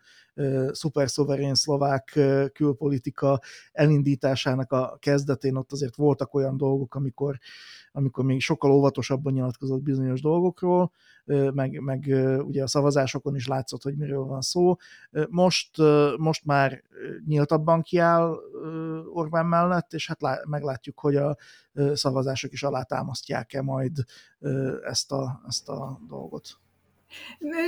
[0.71, 2.19] szuperszoverén szlovák
[2.53, 3.39] külpolitika
[3.71, 7.37] elindításának a kezdetén ott azért voltak olyan dolgok, amikor,
[7.91, 10.91] amikor még sokkal óvatosabban nyilatkozott bizonyos dolgokról,
[11.53, 12.05] meg, meg
[12.41, 14.75] ugye a szavazásokon is látszott, hogy miről van szó.
[15.29, 15.77] Most,
[16.17, 16.83] most már
[17.25, 18.37] nyíltabban kiáll
[19.13, 21.37] Orbán mellett, és hát meglátjuk, hogy a
[21.93, 23.91] szavazások is alátámasztják-e majd
[24.83, 26.59] ezt a, ezt a dolgot.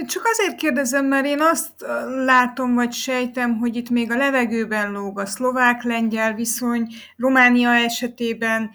[0.08, 1.72] Csak azért kérdezem, mert én azt
[2.26, 6.88] látom, vagy sejtem, hogy itt még a levegőben lóg a szlovák-lengyel viszony,
[7.18, 8.72] Románia esetében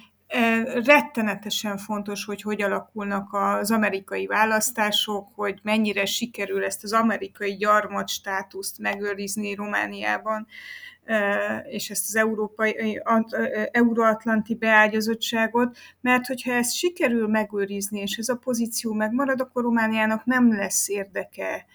[0.84, 8.08] rettenetesen fontos, hogy hogy alakulnak az amerikai választások, hogy mennyire sikerül ezt az amerikai gyarmat
[8.08, 10.46] státuszt megőrizni Romániában,
[11.64, 13.02] és ezt az európai,
[13.70, 20.56] euróatlanti beágyazottságot, mert hogyha ezt sikerül megőrizni, és ez a pozíció megmarad, akkor Romániának nem
[20.56, 21.66] lesz érdeke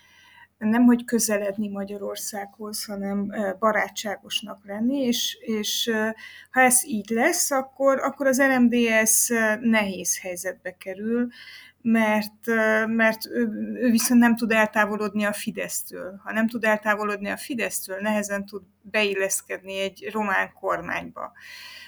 [0.57, 5.91] nem hogy közeledni Magyarországhoz, hanem barátságosnak lenni, és, és
[6.51, 11.27] ha ez így lesz, akkor, akkor az RMDS nehéz helyzetbe kerül,
[11.91, 12.45] mert,
[12.87, 16.21] mert ő, ő viszont nem tud eltávolodni a Fidesztől.
[16.23, 21.31] Ha nem tud eltávolodni a Fidesztől, nehezen tud beilleszkedni egy román kormányba.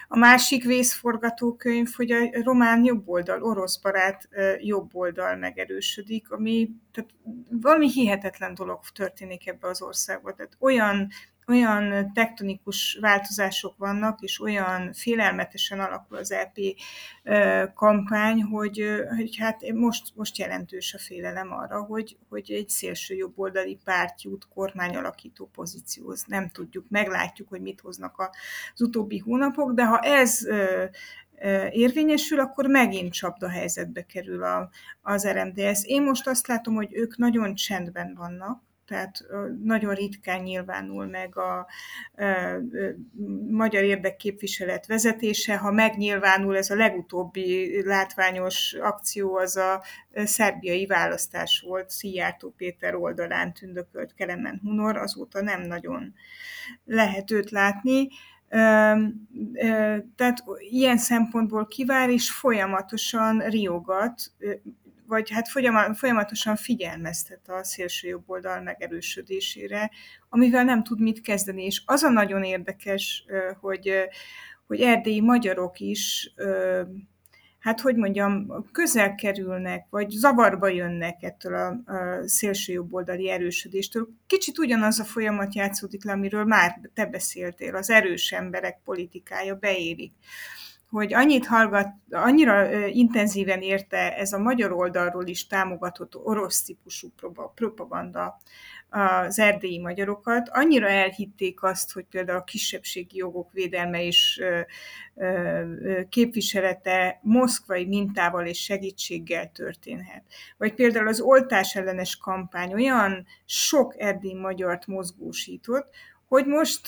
[0.07, 7.09] A másik vészforgatókönyv, hogy a román jobboldal, orosz barát jobboldal megerősödik, ami tehát
[7.49, 10.33] valami hihetetlen dolog történik ebbe az országba.
[10.33, 11.07] Tehát olyan
[11.49, 16.57] olyan tektonikus változások vannak, és olyan félelmetesen alakul az EP
[17.73, 18.85] kampány, hogy,
[19.15, 24.47] hogy hát most, most jelentős a félelem arra, hogy, hogy egy szélső jobboldali párt jut
[24.53, 26.23] kormányalakító pozícióhoz.
[26.27, 28.31] Nem tudjuk, meglátjuk, hogy mit hoznak
[28.73, 30.47] az utóbbi hónapok, de ha ez
[31.71, 34.69] érvényesül, akkor megint csapda helyzetbe kerül a,
[35.01, 35.83] az RMDS.
[35.83, 39.25] Én most azt látom, hogy ők nagyon csendben vannak, tehát
[39.63, 41.67] nagyon ritkán nyilvánul meg a,
[43.49, 45.57] magyar érdekképviselet vezetése.
[45.57, 49.83] Ha megnyilvánul ez a legutóbbi látványos akció, az a
[50.13, 56.13] szerbiai választás volt, Szijjártó Péter oldalán tündökölt Kelemen Hunor, azóta nem nagyon
[56.85, 58.07] lehet őt látni.
[60.15, 64.21] Tehát ilyen szempontból kivár, és folyamatosan riogat,
[65.09, 65.49] vagy hát
[65.95, 69.91] folyamatosan figyelmeztet a szélső jobb oldal megerősödésére,
[70.29, 71.63] amivel nem tud mit kezdeni.
[71.63, 73.25] És az a nagyon érdekes,
[73.59, 73.91] hogy,
[74.67, 76.33] hogy erdélyi magyarok is
[77.59, 84.09] hát hogy mondjam, közel kerülnek, vagy zavarba jönnek ettől a, a szélső jobboldali erősödéstől.
[84.27, 90.13] Kicsit ugyanaz a folyamat játszódik le, amiről már te beszéltél, az erős emberek politikája beérik
[90.89, 97.11] hogy annyit hallgat, annyira intenzíven érte ez a magyar oldalról is támogatott orosz típusú
[97.55, 98.37] propaganda
[98.89, 104.41] az erdélyi magyarokat, annyira elhitték azt, hogy például a kisebbségi jogok védelme és
[106.09, 110.23] képviselete moszkvai mintával és segítséggel történhet.
[110.57, 115.89] Vagy például az oltás ellenes kampány olyan sok erdélyi magyart mozgósított,
[116.27, 116.87] hogy most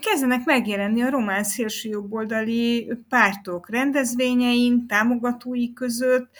[0.00, 6.30] kezdenek megjelenni a román szélsőjobboldali pártok rendezvényein, támogatói között,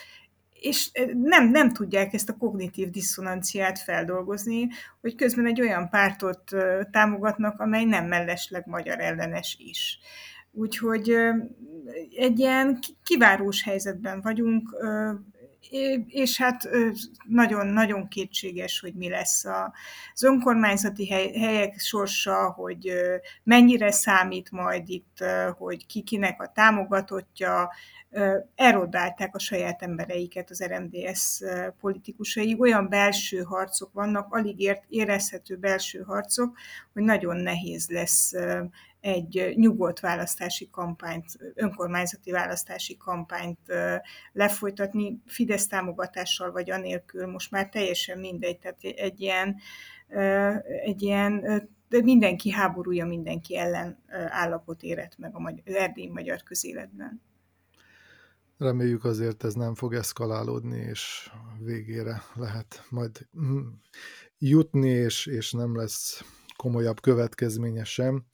[0.61, 0.91] és
[1.23, 4.69] nem, nem tudják ezt a kognitív diszonanciát feldolgozni,
[5.01, 6.43] hogy közben egy olyan pártot
[6.91, 9.99] támogatnak, amely nem mellesleg magyar ellenes is.
[10.53, 11.17] Úgyhogy
[12.17, 14.77] egy ilyen kivárós helyzetben vagyunk,
[16.07, 16.69] és hát
[17.25, 19.45] nagyon-nagyon kétséges, hogy mi lesz
[20.15, 21.07] az önkormányzati
[21.39, 22.93] helyek sorsa, hogy
[23.43, 25.25] mennyire számít majd itt,
[25.59, 27.71] hogy ki kinek a támogatottja,
[28.55, 31.43] erodálták a saját embereiket az RMDS
[31.81, 32.57] politikusai.
[32.59, 36.57] Olyan belső harcok vannak, alig érezhető belső harcok,
[36.93, 38.33] hogy nagyon nehéz lesz
[39.01, 43.59] egy nyugodt választási kampányt, önkormányzati választási kampányt
[44.33, 49.57] lefolytatni, Fidesz támogatással vagy anélkül, most már teljesen mindegy, tehát egy ilyen,
[50.85, 51.45] egy ilyen
[51.89, 57.23] de mindenki háborúja mindenki ellen állapot érett meg a magyar, erdélyi magyar közéletben.
[58.59, 61.31] Reméljük azért ez nem fog eszkalálódni, és
[61.61, 63.67] végére lehet majd mm,
[64.39, 66.25] jutni, és, és nem lesz
[66.57, 68.25] komolyabb következménye sem.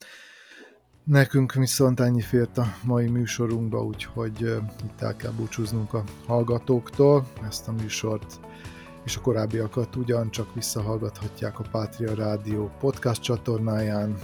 [1.05, 4.41] Nekünk viszont ennyi fért a mai műsorunkba, úgyhogy
[4.83, 7.25] itt el kell búcsúznunk a hallgatóktól.
[7.47, 8.39] Ezt a műsort
[9.03, 14.17] és a korábbiakat ugyancsak visszahallgathatják a Pátria Rádió podcast csatornáján,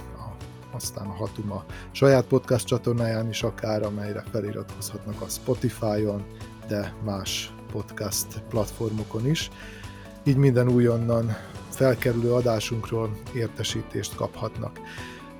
[0.71, 6.23] aztán a Hatuma saját podcast csatornáján is akár, amelyre feliratkozhatnak a Spotify-on,
[6.67, 9.49] de más podcast platformokon is.
[10.23, 11.35] Így minden újonnan
[11.69, 14.79] felkerülő adásunkról értesítést kaphatnak.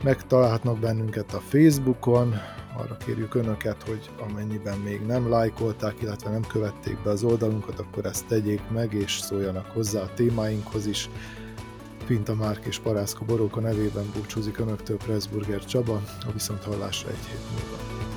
[0.04, 2.34] Megtalálhatnak bennünket a Facebookon,
[2.78, 8.06] arra kérjük Önöket, hogy amennyiben még nem lájkolták, illetve nem követték be az oldalunkat, akkor
[8.06, 11.10] ezt tegyék meg, és szóljanak hozzá a témáinkhoz is.
[12.06, 18.11] Pinta Márk és Parászka Boróka nevében búcsúzik Önöktől Pressburger Csaba, a viszonthallásra egy hét múlva.